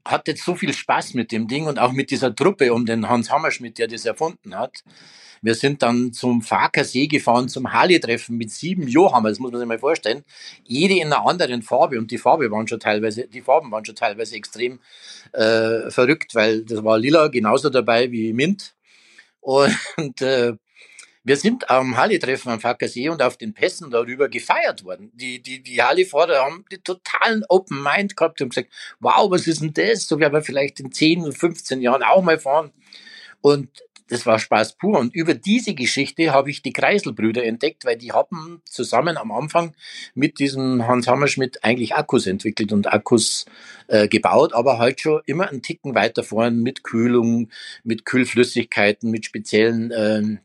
hat 0.04 0.28
jetzt 0.28 0.44
so 0.44 0.54
viel 0.54 0.72
Spaß 0.72 1.14
mit 1.14 1.32
dem 1.32 1.48
Ding 1.48 1.66
und 1.66 1.80
auch 1.80 1.90
mit 1.90 2.12
dieser 2.12 2.32
Truppe 2.32 2.72
um 2.72 2.86
den 2.86 3.08
Hans 3.08 3.28
Hammerschmidt, 3.28 3.78
der 3.78 3.88
das 3.88 4.04
erfunden 4.04 4.56
hat. 4.56 4.84
Wir 5.42 5.56
sind 5.56 5.82
dann 5.82 6.12
zum 6.12 6.40
Farker 6.40 6.84
See 6.84 7.08
gefahren, 7.08 7.48
zum 7.48 7.72
Harley-Treffen 7.72 8.36
mit 8.36 8.52
sieben 8.52 8.86
Johammer, 8.86 9.30
das 9.30 9.40
muss 9.40 9.50
man 9.50 9.58
sich 9.58 9.66
mal 9.66 9.80
vorstellen. 9.80 10.22
Jede 10.64 10.94
in 10.94 11.12
einer 11.12 11.26
anderen 11.26 11.62
Farbe 11.62 11.98
und 11.98 12.12
die 12.12 12.18
Farbe 12.18 12.52
waren 12.52 12.68
schon 12.68 12.78
teilweise, 12.78 13.26
die 13.26 13.40
Farben 13.40 13.72
waren 13.72 13.84
schon 13.84 13.96
teilweise 13.96 14.36
extrem 14.36 14.78
äh, 15.32 15.90
verrückt, 15.90 16.36
weil 16.36 16.62
das 16.64 16.84
war 16.84 16.98
lila 16.98 17.26
genauso 17.28 17.68
dabei 17.68 18.12
wie 18.12 18.32
Mint. 18.32 18.76
Und 19.40 20.20
äh, 20.20 20.52
wir 21.22 21.36
sind 21.36 21.68
am 21.70 21.96
Halle-Treffen 21.96 22.50
am 22.50 22.60
Fackersee 22.60 23.08
und 23.08 23.22
auf 23.22 23.36
den 23.36 23.52
Pässen 23.52 23.90
darüber 23.90 24.28
gefeiert 24.28 24.84
worden. 24.84 25.10
Die, 25.14 25.42
die, 25.42 25.62
die 25.62 25.82
Halle-Fahrer 25.82 26.44
haben 26.44 26.64
die 26.72 26.78
totalen 26.78 27.44
Open 27.48 27.82
Mind 27.82 28.16
gehabt 28.16 28.40
und 28.40 28.50
gesagt, 28.50 28.70
wow, 29.00 29.30
was 29.30 29.46
ist 29.46 29.60
denn 29.60 29.74
das? 29.74 30.06
So 30.06 30.18
werden 30.18 30.32
wir 30.32 30.42
vielleicht 30.42 30.80
in 30.80 30.92
10, 30.92 31.32
15 31.32 31.82
Jahren 31.82 32.02
auch 32.02 32.22
mal 32.22 32.38
fahren. 32.38 32.72
Und 33.42 33.68
das 34.10 34.26
war 34.26 34.38
Spaß 34.38 34.76
pur. 34.76 34.98
Und 34.98 35.14
über 35.14 35.34
diese 35.34 35.74
Geschichte 35.74 36.32
habe 36.32 36.50
ich 36.50 36.62
die 36.62 36.72
Kreiselbrüder 36.72 37.44
entdeckt, 37.44 37.84
weil 37.84 37.96
die 37.96 38.12
haben 38.12 38.60
zusammen 38.64 39.16
am 39.16 39.30
Anfang 39.30 39.74
mit 40.14 40.40
diesem 40.40 40.86
Hans 40.86 41.06
Hammerschmidt 41.06 41.62
eigentlich 41.64 41.94
Akkus 41.94 42.26
entwickelt 42.26 42.72
und 42.72 42.92
Akkus 42.92 43.46
äh, 43.86 44.08
gebaut, 44.08 44.52
aber 44.52 44.78
halt 44.78 45.00
schon 45.00 45.22
immer 45.26 45.48
einen 45.48 45.62
Ticken 45.62 45.94
weiter 45.94 46.24
vorn 46.24 46.60
mit 46.60 46.82
Kühlung, 46.82 47.50
mit 47.84 48.04
Kühlflüssigkeiten, 48.04 49.10
mit 49.10 49.26
speziellen 49.26 49.92
äh, 49.92 50.38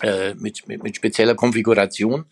äh, 0.00 0.34
mit, 0.34 0.66
mit, 0.68 0.82
mit 0.82 0.96
spezieller 0.96 1.34
Konfiguration. 1.34 2.26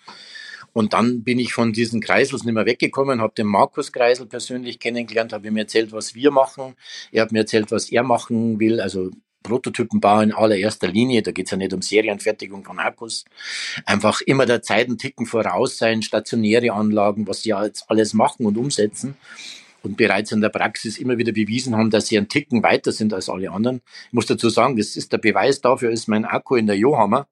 Und 0.72 0.94
dann 0.94 1.22
bin 1.22 1.38
ich 1.38 1.52
von 1.52 1.72
diesen 1.72 2.00
Kreisels 2.00 2.44
nicht 2.44 2.54
mehr 2.54 2.64
weggekommen, 2.64 3.20
habe 3.20 3.34
den 3.36 3.46
Markus 3.46 3.92
Kreisel 3.92 4.26
persönlich 4.26 4.78
kennengelernt, 4.78 5.32
habe 5.32 5.48
ihm 5.48 5.56
erzählt, 5.56 5.92
was 5.92 6.14
wir 6.14 6.30
machen. 6.30 6.74
Er 7.10 7.22
hat 7.22 7.32
mir 7.32 7.40
erzählt, 7.40 7.70
was 7.70 7.90
er 7.90 8.02
machen 8.02 8.58
will, 8.58 8.80
also 8.80 9.10
Prototypenbau 9.42 10.20
in 10.20 10.32
allererster 10.32 10.88
Linie. 10.88 11.22
Da 11.22 11.32
geht 11.32 11.46
es 11.46 11.50
ja 11.50 11.56
nicht 11.56 11.74
um 11.74 11.82
Serienfertigung 11.82 12.64
von 12.64 12.78
Akkus. 12.78 13.24
Einfach 13.84 14.20
immer 14.22 14.46
der 14.46 14.62
Zeit 14.62 14.86
einen 14.86 14.98
Ticken 14.98 15.26
voraus 15.26 15.76
sein, 15.76 16.00
stationäre 16.00 16.72
Anlagen, 16.72 17.26
was 17.26 17.42
sie 17.42 17.50
jetzt 17.50 17.84
alles 17.88 18.14
machen 18.14 18.46
und 18.46 18.56
umsetzen 18.56 19.16
und 19.82 19.96
bereits 19.96 20.32
in 20.32 20.40
der 20.40 20.48
Praxis 20.48 20.98
immer 20.98 21.18
wieder 21.18 21.32
bewiesen 21.32 21.76
haben, 21.76 21.90
dass 21.90 22.06
sie 22.06 22.16
einen 22.16 22.28
Ticken 22.28 22.62
weiter 22.62 22.92
sind 22.92 23.12
als 23.12 23.28
alle 23.28 23.50
anderen. 23.50 23.82
Ich 24.06 24.12
muss 24.12 24.26
dazu 24.26 24.48
sagen, 24.48 24.76
das 24.76 24.96
ist 24.96 25.12
der 25.12 25.18
Beweis 25.18 25.60
dafür, 25.60 25.90
ist 25.90 26.08
mein 26.08 26.24
Akku 26.24 26.56
in 26.56 26.66
der 26.66 26.76
Johammer, 26.76 27.26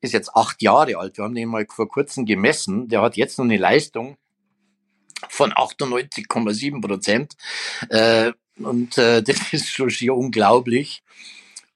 ist 0.00 0.12
jetzt 0.12 0.34
acht 0.34 0.62
Jahre 0.62 0.96
alt. 0.96 1.16
Wir 1.16 1.24
haben 1.24 1.34
den 1.34 1.48
mal 1.48 1.66
vor 1.68 1.88
kurzem 1.88 2.26
gemessen. 2.26 2.88
Der 2.88 3.02
hat 3.02 3.16
jetzt 3.16 3.38
noch 3.38 3.44
eine 3.44 3.56
Leistung 3.56 4.16
von 5.28 5.52
98,7 5.52 6.80
Prozent. 6.80 7.34
Äh, 7.88 8.32
und 8.58 8.98
äh, 8.98 9.22
das 9.22 9.52
ist 9.52 9.68
schon 9.68 9.90
schier 9.90 10.14
unglaublich 10.14 11.02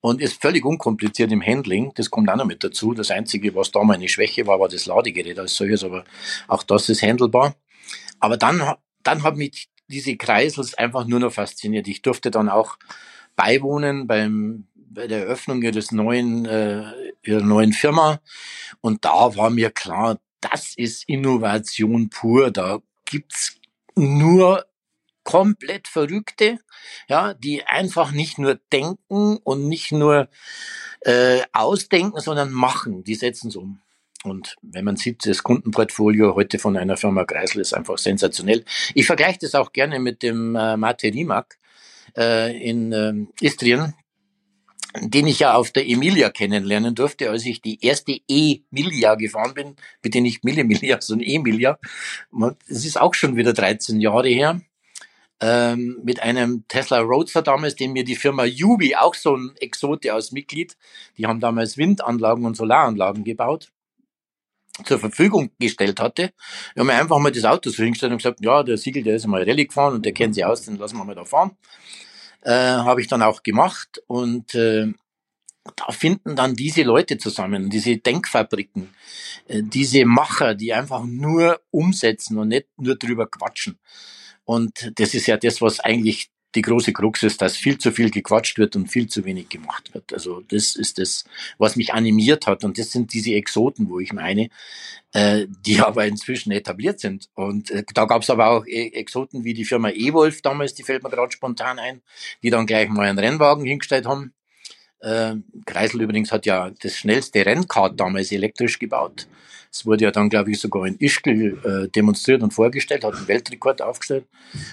und 0.00 0.20
ist 0.20 0.40
völlig 0.40 0.64
unkompliziert 0.64 1.32
im 1.32 1.44
Handling. 1.44 1.92
Das 1.94 2.10
kommt 2.10 2.30
auch 2.30 2.36
noch 2.36 2.44
mit 2.44 2.62
dazu. 2.62 2.94
Das 2.94 3.10
Einzige, 3.10 3.54
was 3.54 3.72
da 3.72 3.82
meine 3.82 4.08
Schwäche 4.08 4.46
war, 4.46 4.60
war 4.60 4.68
das 4.68 4.86
Ladegerät 4.86 5.38
als 5.38 5.56
solches, 5.56 5.82
aber 5.84 6.04
auch 6.48 6.62
das 6.62 6.88
ist 6.88 7.02
handelbar. 7.02 7.56
Aber 8.20 8.36
dann, 8.36 8.74
dann 9.02 9.22
hat 9.22 9.36
mich 9.36 9.68
diese 9.88 10.16
Kreisels 10.16 10.74
einfach 10.74 11.06
nur 11.06 11.20
noch 11.20 11.32
fasziniert. 11.32 11.88
Ich 11.88 12.02
durfte 12.02 12.30
dann 12.30 12.48
auch 12.48 12.76
beiwohnen 13.36 14.06
beim, 14.06 14.66
bei 14.74 15.06
der 15.06 15.20
Eröffnung 15.20 15.62
ihres 15.62 15.92
neuen, 15.92 16.46
äh, 16.46 16.84
ihrer 17.22 17.42
neuen 17.42 17.72
Firma. 17.72 18.20
Und 18.80 19.04
da 19.04 19.36
war 19.36 19.50
mir 19.50 19.70
klar, 19.70 20.18
das 20.40 20.74
ist 20.76 21.08
Innovation 21.08 22.08
pur. 22.10 22.50
Da 22.50 22.80
gibt's 23.04 23.56
nur 23.94 24.64
komplett 25.24 25.88
Verrückte, 25.88 26.60
ja, 27.08 27.34
die 27.34 27.64
einfach 27.64 28.12
nicht 28.12 28.38
nur 28.38 28.60
denken 28.72 29.38
und 29.38 29.68
nicht 29.68 29.90
nur 29.92 30.28
äh, 31.00 31.42
ausdenken, 31.52 32.20
sondern 32.20 32.52
machen. 32.52 33.02
Die 33.02 33.16
setzen 33.16 33.48
es 33.48 33.56
um. 33.56 33.80
Und 34.26 34.56
wenn 34.62 34.84
man 34.84 34.96
sieht, 34.96 35.26
das 35.26 35.42
Kundenportfolio 35.42 36.34
heute 36.34 36.58
von 36.58 36.76
einer 36.76 36.96
Firma 36.96 37.24
Kreisel 37.24 37.60
ist 37.60 37.72
einfach 37.72 37.98
sensationell. 37.98 38.64
Ich 38.94 39.06
vergleiche 39.06 39.38
das 39.40 39.54
auch 39.54 39.72
gerne 39.72 39.98
mit 40.00 40.22
dem 40.22 40.56
äh, 40.56 40.76
Mate 40.76 41.08
Rimac 41.08 41.58
äh, 42.16 42.56
in 42.58 42.92
äh, 42.92 43.14
Istrien, 43.40 43.94
den 45.00 45.26
ich 45.26 45.40
ja 45.40 45.54
auf 45.54 45.70
der 45.70 45.88
Emilia 45.88 46.30
kennenlernen 46.30 46.94
durfte, 46.94 47.30
als 47.30 47.44
ich 47.44 47.60
die 47.60 47.84
erste 47.84 48.18
E-Milia 48.28 49.14
gefahren 49.14 49.54
bin. 49.54 49.76
Bitte 50.02 50.20
nicht 50.20 50.44
Millimilia, 50.44 50.98
sondern 51.00 51.28
E-Milia. 51.28 51.78
Das 52.68 52.84
ist 52.84 53.00
auch 53.00 53.14
schon 53.14 53.36
wieder 53.36 53.52
13 53.52 54.00
Jahre 54.00 54.28
her. 54.28 54.60
Ähm, 55.38 56.00
mit 56.02 56.22
einem 56.22 56.64
Tesla 56.66 57.00
Roadster 57.00 57.42
damals, 57.42 57.76
den 57.76 57.92
mir 57.92 58.04
die 58.04 58.16
Firma 58.16 58.46
Yubi, 58.46 58.96
auch 58.96 59.14
so 59.14 59.36
ein 59.36 59.52
Exote 59.60 60.14
aus 60.14 60.32
Mitglied, 60.32 60.78
die 61.18 61.26
haben 61.26 61.40
damals 61.40 61.76
Windanlagen 61.76 62.46
und 62.46 62.56
Solaranlagen 62.56 63.22
gebaut 63.22 63.70
zur 64.84 64.98
Verfügung 64.98 65.50
gestellt 65.58 66.00
hatte. 66.00 66.32
Wir 66.74 66.80
haben 66.80 66.90
einfach 66.90 67.18
mal 67.18 67.32
das 67.32 67.44
Auto 67.44 67.70
so 67.70 67.82
hingestellt 67.82 68.12
und 68.12 68.18
gesagt, 68.18 68.40
ja, 68.42 68.62
der 68.62 68.76
Siegel, 68.76 69.02
der 69.02 69.16
ist 69.16 69.24
einmal 69.24 69.42
Rallye 69.42 69.66
gefahren 69.66 69.94
und 69.94 70.04
der 70.04 70.12
kennt 70.12 70.34
sich 70.34 70.44
aus, 70.44 70.62
den 70.62 70.76
lassen 70.76 70.96
wir 70.96 71.04
mal 71.04 71.14
da 71.14 71.24
fahren. 71.24 71.56
Äh, 72.42 72.52
Habe 72.52 73.00
ich 73.00 73.08
dann 73.08 73.22
auch 73.22 73.42
gemacht 73.42 74.02
und 74.06 74.54
äh, 74.54 74.92
da 75.74 75.92
finden 75.92 76.36
dann 76.36 76.54
diese 76.54 76.82
Leute 76.82 77.18
zusammen, 77.18 77.70
diese 77.70 77.96
Denkfabriken, 77.96 78.94
äh, 79.48 79.62
diese 79.62 80.04
Macher, 80.04 80.54
die 80.54 80.72
einfach 80.72 81.04
nur 81.04 81.60
umsetzen 81.70 82.38
und 82.38 82.48
nicht 82.48 82.66
nur 82.76 82.96
drüber 82.96 83.26
quatschen. 83.26 83.78
Und 84.44 84.92
das 84.96 85.14
ist 85.14 85.26
ja 85.26 85.36
das, 85.36 85.60
was 85.60 85.80
eigentlich 85.80 86.30
die 86.56 86.62
große 86.62 86.92
Krux 86.92 87.22
ist, 87.22 87.42
dass 87.42 87.56
viel 87.56 87.78
zu 87.78 87.92
viel 87.92 88.10
gequatscht 88.10 88.58
wird 88.58 88.74
und 88.74 88.88
viel 88.88 89.08
zu 89.08 89.24
wenig 89.24 89.48
gemacht 89.48 89.94
wird. 89.94 90.12
Also 90.12 90.40
das 90.48 90.74
ist 90.74 90.98
das, 90.98 91.24
was 91.58 91.76
mich 91.76 91.94
animiert 91.94 92.46
hat. 92.46 92.64
Und 92.64 92.78
das 92.78 92.90
sind 92.90 93.12
diese 93.12 93.34
Exoten, 93.34 93.88
wo 93.88 94.00
ich 94.00 94.12
meine, 94.12 94.48
äh, 95.12 95.46
die 95.48 95.80
aber 95.80 96.06
inzwischen 96.06 96.50
etabliert 96.50 96.98
sind. 96.98 97.28
Und 97.34 97.70
äh, 97.70 97.84
da 97.94 98.06
gab 98.06 98.22
es 98.22 98.30
aber 98.30 98.48
auch 98.48 98.66
e 98.66 98.88
Exoten 98.88 99.44
wie 99.44 99.54
die 99.54 99.64
Firma 99.64 99.90
E-Wolf 99.90 100.42
damals, 100.42 100.74
die 100.74 100.82
fällt 100.82 101.02
mir 101.02 101.10
gerade 101.10 101.32
spontan 101.32 101.78
ein, 101.78 102.02
die 102.42 102.50
dann 102.50 102.66
gleich 102.66 102.88
mal 102.88 103.06
einen 103.06 103.18
Rennwagen 103.18 103.64
hingestellt 103.64 104.06
haben. 104.06 104.32
Äh, 105.00 105.36
Kreisel 105.66 106.00
übrigens 106.00 106.32
hat 106.32 106.46
ja 106.46 106.70
das 106.70 106.96
schnellste 106.96 107.44
Rennkart 107.44 108.00
damals 108.00 108.32
elektrisch 108.32 108.78
gebaut. 108.78 109.28
Es 109.76 109.84
wurde 109.84 110.04
ja 110.04 110.10
dann, 110.10 110.30
glaube 110.30 110.50
ich, 110.50 110.58
sogar 110.58 110.86
in 110.86 110.96
Ischgl 110.98 111.58
äh, 111.62 111.88
demonstriert 111.90 112.42
und 112.42 112.54
vorgestellt, 112.54 113.04
hat 113.04 113.14
einen 113.14 113.28
Weltrekord 113.28 113.82
aufgestellt. 113.82 114.24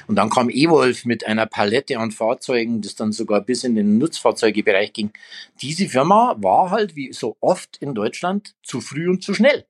Und 0.08 0.16
dann 0.16 0.30
kam 0.30 0.50
Ewolf 0.50 1.04
mit 1.04 1.28
einer 1.28 1.46
Palette 1.46 2.00
an 2.00 2.12
Fahrzeugen, 2.12 2.82
das 2.82 2.96
dann 2.96 3.12
sogar 3.12 3.42
bis 3.42 3.66
in 3.66 3.76
den 3.76 3.98
Nutzfahrzeugebereich 3.98 4.94
ging. 4.94 5.12
Diese 5.62 5.88
Firma 5.90 6.38
war 6.40 6.72
halt, 6.72 6.96
wie 6.96 7.12
so 7.12 7.36
oft 7.42 7.78
in 7.78 7.94
Deutschland, 7.94 8.56
zu 8.64 8.80
früh 8.80 9.10
und 9.10 9.24
zu 9.24 9.34
schnell. 9.34 9.66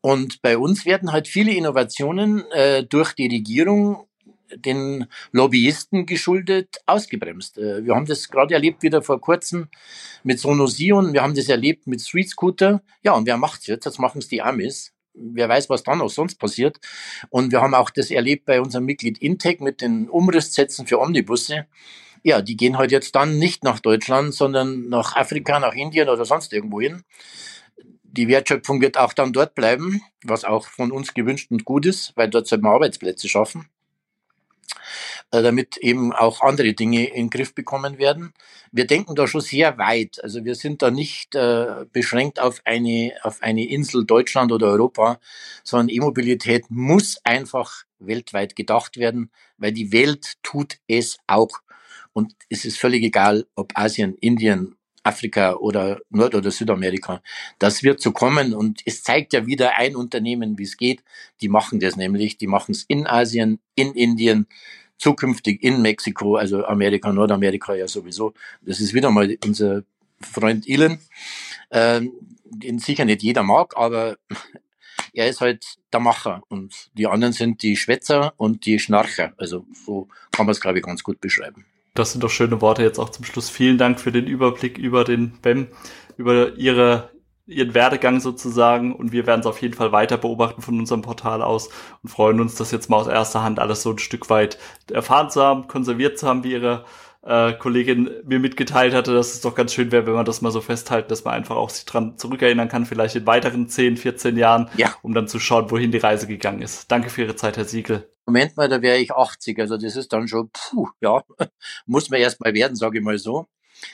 Und 0.00 0.42
bei 0.42 0.58
uns 0.58 0.84
werden 0.84 1.12
halt 1.12 1.28
viele 1.28 1.52
Innovationen 1.52 2.44
äh, 2.50 2.84
durch 2.84 3.12
die 3.12 3.28
Regierung 3.28 4.08
den 4.54 5.06
Lobbyisten 5.32 6.06
geschuldet 6.06 6.78
ausgebremst. 6.86 7.58
Äh, 7.58 7.84
wir 7.84 7.94
haben 7.94 8.06
das 8.06 8.28
gerade 8.28 8.54
erlebt 8.54 8.82
wieder 8.82 9.02
vor 9.02 9.20
kurzem 9.20 9.68
mit 10.22 10.38
Sonosion, 10.38 11.12
wir 11.12 11.22
haben 11.22 11.34
das 11.34 11.48
erlebt 11.48 11.86
mit 11.86 12.00
Street 12.00 12.28
Scooter. 12.28 12.82
Ja, 13.02 13.12
und 13.12 13.26
wer 13.26 13.36
macht's 13.36 13.66
jetzt? 13.66 13.84
Jetzt 13.84 13.98
machen 13.98 14.18
es 14.18 14.28
die 14.28 14.42
Amis. 14.42 14.92
Wer 15.14 15.48
weiß, 15.48 15.70
was 15.70 15.84
dann 15.84 15.98
noch 15.98 16.10
sonst 16.10 16.36
passiert. 16.36 16.80
Und 17.30 17.52
wir 17.52 17.60
haben 17.60 17.74
auch 17.74 17.90
das 17.90 18.10
erlebt 18.10 18.46
bei 18.46 18.60
unserem 18.60 18.84
Mitglied 18.84 19.18
Intec 19.18 19.60
mit 19.60 19.80
den 19.80 20.08
Umrisssätzen 20.08 20.86
für 20.86 21.00
Omnibusse. 21.00 21.66
Ja, 22.24 22.42
die 22.42 22.56
gehen 22.56 22.78
halt 22.78 22.90
jetzt 22.90 23.14
dann 23.14 23.38
nicht 23.38 23.62
nach 23.62 23.78
Deutschland, 23.78 24.34
sondern 24.34 24.88
nach 24.88 25.14
Afrika, 25.14 25.60
nach 25.60 25.74
Indien 25.74 26.08
oder 26.08 26.24
sonst 26.24 26.52
irgendwo 26.52 26.80
hin. 26.80 27.04
Die 28.02 28.28
Wertschöpfung 28.28 28.80
wird 28.80 28.96
auch 28.96 29.12
dann 29.12 29.32
dort 29.32 29.54
bleiben, 29.54 30.00
was 30.24 30.44
auch 30.44 30.66
von 30.66 30.90
uns 30.90 31.14
gewünscht 31.14 31.50
und 31.50 31.64
gut 31.64 31.84
ist, 31.84 32.12
weil 32.16 32.30
dort 32.30 32.46
sollten 32.46 32.64
wir 32.64 32.70
Arbeitsplätze 32.70 33.28
schaffen. 33.28 33.68
Äh, 35.34 35.42
damit 35.42 35.78
eben 35.78 36.12
auch 36.12 36.42
andere 36.42 36.74
Dinge 36.74 37.06
in 37.08 37.24
den 37.24 37.30
Griff 37.30 37.56
bekommen 37.56 37.98
werden. 37.98 38.32
Wir 38.70 38.86
denken 38.86 39.16
da 39.16 39.26
schon 39.26 39.40
sehr 39.40 39.78
weit. 39.78 40.22
Also 40.22 40.44
wir 40.44 40.54
sind 40.54 40.80
da 40.80 40.92
nicht 40.92 41.34
äh, 41.34 41.86
beschränkt 41.92 42.38
auf 42.38 42.60
eine, 42.64 43.12
auf 43.22 43.42
eine 43.42 43.66
Insel 43.66 44.04
Deutschland 44.06 44.52
oder 44.52 44.68
Europa, 44.68 45.18
sondern 45.64 45.88
E-Mobilität 45.88 46.66
muss 46.70 47.18
einfach 47.24 47.82
weltweit 47.98 48.54
gedacht 48.54 48.96
werden, 48.96 49.32
weil 49.58 49.72
die 49.72 49.90
Welt 49.90 50.34
tut 50.44 50.76
es 50.86 51.18
auch. 51.26 51.50
Und 52.12 52.34
es 52.48 52.64
ist 52.64 52.78
völlig 52.78 53.02
egal, 53.02 53.44
ob 53.56 53.76
Asien, 53.76 54.14
Indien, 54.20 54.76
Afrika 55.02 55.54
oder 55.54 56.00
Nord- 56.10 56.36
oder 56.36 56.52
Südamerika. 56.52 57.22
Das 57.58 57.82
wird 57.82 58.00
so 58.00 58.12
kommen 58.12 58.54
und 58.54 58.82
es 58.86 59.02
zeigt 59.02 59.32
ja 59.32 59.46
wieder 59.46 59.76
ein 59.76 59.96
Unternehmen, 59.96 60.58
wie 60.58 60.62
es 60.62 60.76
geht. 60.76 61.02
Die 61.40 61.48
machen 61.48 61.80
das 61.80 61.96
nämlich, 61.96 62.38
die 62.38 62.46
machen 62.46 62.70
es 62.72 62.84
in 62.84 63.06
Asien, 63.08 63.58
in 63.74 63.94
Indien, 63.94 64.46
zukünftig 64.98 65.62
in 65.62 65.82
Mexiko, 65.82 66.36
also 66.36 66.64
Amerika, 66.64 67.12
Nordamerika 67.12 67.74
ja 67.74 67.88
sowieso. 67.88 68.34
Das 68.62 68.80
ist 68.80 68.94
wieder 68.94 69.10
mal 69.10 69.36
unser 69.44 69.82
Freund 70.20 70.68
Elon, 70.68 70.98
äh, 71.70 72.00
den 72.44 72.78
sicher 72.78 73.04
nicht 73.04 73.22
jeder 73.22 73.42
mag, 73.42 73.76
aber 73.76 74.16
er 75.12 75.28
ist 75.28 75.40
halt 75.40 75.64
der 75.92 76.00
Macher 76.00 76.42
und 76.48 76.90
die 76.94 77.06
anderen 77.06 77.32
sind 77.32 77.62
die 77.62 77.76
Schwätzer 77.76 78.34
und 78.36 78.66
die 78.66 78.78
Schnarcher. 78.78 79.32
Also 79.36 79.66
so 79.84 80.08
kann 80.32 80.46
man 80.46 80.52
es, 80.52 80.60
glaube 80.60 80.78
ich, 80.78 80.84
ganz 80.84 81.02
gut 81.02 81.20
beschreiben. 81.20 81.64
Das 81.94 82.12
sind 82.12 82.24
doch 82.24 82.30
schöne 82.30 82.60
Worte 82.60 82.82
jetzt 82.82 82.98
auch 82.98 83.10
zum 83.10 83.24
Schluss. 83.24 83.50
Vielen 83.50 83.78
Dank 83.78 84.00
für 84.00 84.10
den 84.10 84.26
Überblick 84.26 84.78
über 84.78 85.04
den 85.04 85.38
BEM, 85.40 85.68
über 86.16 86.56
Ihre 86.56 87.13
ihren 87.46 87.74
Werdegang 87.74 88.20
sozusagen 88.20 88.94
und 88.94 89.12
wir 89.12 89.26
werden 89.26 89.40
es 89.40 89.46
auf 89.46 89.60
jeden 89.60 89.74
Fall 89.74 89.92
weiter 89.92 90.16
beobachten 90.16 90.62
von 90.62 90.78
unserem 90.78 91.02
Portal 91.02 91.42
aus 91.42 91.68
und 92.02 92.08
freuen 92.08 92.40
uns, 92.40 92.54
das 92.54 92.70
jetzt 92.70 92.88
mal 92.88 92.96
aus 92.96 93.06
erster 93.06 93.42
Hand 93.42 93.58
alles 93.58 93.82
so 93.82 93.90
ein 93.90 93.98
Stück 93.98 94.30
weit 94.30 94.58
erfahren 94.90 95.30
zu 95.30 95.42
haben, 95.42 95.66
konserviert 95.66 96.18
zu 96.18 96.26
haben, 96.26 96.42
wie 96.42 96.52
ihre 96.52 96.84
äh, 97.22 97.52
Kollegin 97.54 98.10
mir 98.24 98.38
mitgeteilt 98.38 98.94
hatte, 98.94 99.14
dass 99.14 99.34
es 99.34 99.40
doch 99.40 99.54
ganz 99.54 99.72
schön 99.72 99.92
wäre, 99.92 100.06
wenn 100.06 100.14
man 100.14 100.24
das 100.24 100.42
mal 100.42 100.50
so 100.50 100.60
festhalten, 100.60 101.08
dass 101.08 101.24
man 101.24 101.34
einfach 101.34 101.56
auch 101.56 101.70
sich 101.70 101.84
dran 101.84 102.16
zurückerinnern 102.16 102.68
kann, 102.68 102.86
vielleicht 102.86 103.16
in 103.16 103.26
weiteren 103.26 103.68
10, 103.68 103.96
14 103.96 104.36
Jahren, 104.36 104.70
ja. 104.76 104.94
um 105.02 105.14
dann 105.14 105.28
zu 105.28 105.38
schauen, 105.38 105.70
wohin 105.70 105.90
die 105.90 105.98
Reise 105.98 106.26
gegangen 106.26 106.62
ist. 106.62 106.90
Danke 106.90 107.10
für 107.10 107.22
Ihre 107.22 107.36
Zeit, 107.36 107.56
Herr 107.56 107.64
Siegel. 107.64 108.08
Moment 108.26 108.56
mal, 108.56 108.68
da 108.68 108.80
wäre 108.80 108.98
ich 108.98 109.12
80, 109.12 109.58
also 109.58 109.76
das 109.76 109.96
ist 109.96 110.12
dann 110.12 110.28
schon, 110.28 110.50
puh, 110.50 110.88
ja, 111.00 111.22
muss 111.86 112.08
man 112.10 112.20
erst 112.20 112.40
mal 112.40 112.54
werden, 112.54 112.76
sage 112.76 112.98
ich 112.98 113.04
mal 113.04 113.18
so. 113.18 113.48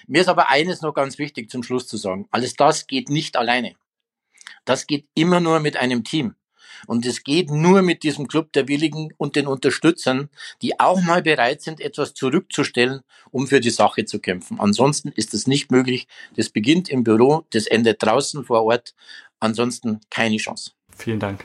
Mir 0.06 0.20
ist 0.20 0.28
aber 0.28 0.50
eines 0.50 0.82
noch 0.82 0.94
ganz 0.94 1.18
wichtig 1.18 1.50
zum 1.50 1.62
Schluss 1.62 1.86
zu 1.86 1.96
sagen. 1.96 2.26
Alles 2.30 2.54
das 2.54 2.86
geht 2.86 3.08
nicht 3.08 3.36
alleine. 3.36 3.74
Das 4.64 4.86
geht 4.86 5.06
immer 5.14 5.40
nur 5.40 5.60
mit 5.60 5.76
einem 5.76 6.04
Team. 6.04 6.34
Und 6.86 7.04
es 7.06 7.24
geht 7.24 7.50
nur 7.50 7.82
mit 7.82 8.02
diesem 8.02 8.26
Club 8.26 8.52
der 8.52 8.68
Willigen 8.68 9.12
und 9.16 9.36
den 9.36 9.46
Unterstützern, 9.46 10.30
die 10.62 10.80
auch 10.80 11.00
mal 11.02 11.22
bereit 11.22 11.60
sind, 11.60 11.80
etwas 11.80 12.14
zurückzustellen, 12.14 13.00
um 13.30 13.46
für 13.46 13.60
die 13.60 13.70
Sache 13.70 14.04
zu 14.04 14.18
kämpfen. 14.18 14.58
Ansonsten 14.60 15.10
ist 15.10 15.34
es 15.34 15.46
nicht 15.46 15.70
möglich. 15.70 16.06
Das 16.36 16.48
beginnt 16.48 16.88
im 16.88 17.04
Büro, 17.04 17.46
das 17.50 17.66
endet 17.66 18.02
draußen 18.02 18.44
vor 18.44 18.64
Ort. 18.64 18.94
Ansonsten 19.40 20.00
keine 20.10 20.36
Chance. 20.36 20.72
Vielen 20.96 21.20
Dank. 21.20 21.44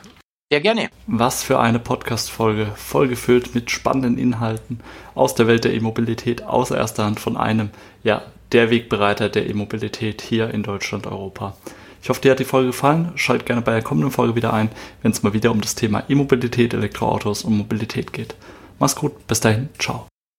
Sehr 0.51 0.61
gerne. 0.61 0.89
Was 1.07 1.43
für 1.43 1.59
eine 1.59 1.79
Podcast-Folge, 1.79 2.71
vollgefüllt 2.75 3.55
mit 3.55 3.71
spannenden 3.71 4.17
Inhalten 4.17 4.79
aus 5.15 5.33
der 5.33 5.47
Welt 5.47 5.63
der 5.63 5.73
E-Mobilität, 5.73 6.43
aus 6.43 6.71
erster 6.71 7.03
Hand 7.03 7.19
von 7.19 7.35
einem, 7.35 7.71
ja, 8.03 8.21
der 8.51 8.69
Wegbereiter 8.69 9.29
der 9.29 9.49
E-Mobilität 9.49 10.21
hier 10.21 10.53
in 10.53 10.63
Deutschland, 10.63 11.07
Europa. 11.07 11.55
Ich 12.01 12.09
hoffe, 12.09 12.21
dir 12.21 12.31
hat 12.31 12.39
die 12.39 12.45
Folge 12.45 12.67
gefallen. 12.67 13.11
Schalt 13.15 13.45
gerne 13.45 13.61
bei 13.61 13.71
der 13.71 13.81
kommenden 13.81 14.11
Folge 14.11 14.35
wieder 14.35 14.53
ein, 14.53 14.69
wenn 15.01 15.11
es 15.11 15.23
mal 15.23 15.33
wieder 15.33 15.51
um 15.51 15.61
das 15.61 15.75
Thema 15.75 16.03
E-Mobilität, 16.07 16.73
Elektroautos 16.73 17.43
und 17.43 17.57
Mobilität 17.57 18.13
geht. 18.13 18.35
Mach's 18.79 18.95
gut, 18.95 19.25
bis 19.27 19.39
dahin, 19.39 19.69
ciao. 19.79 20.07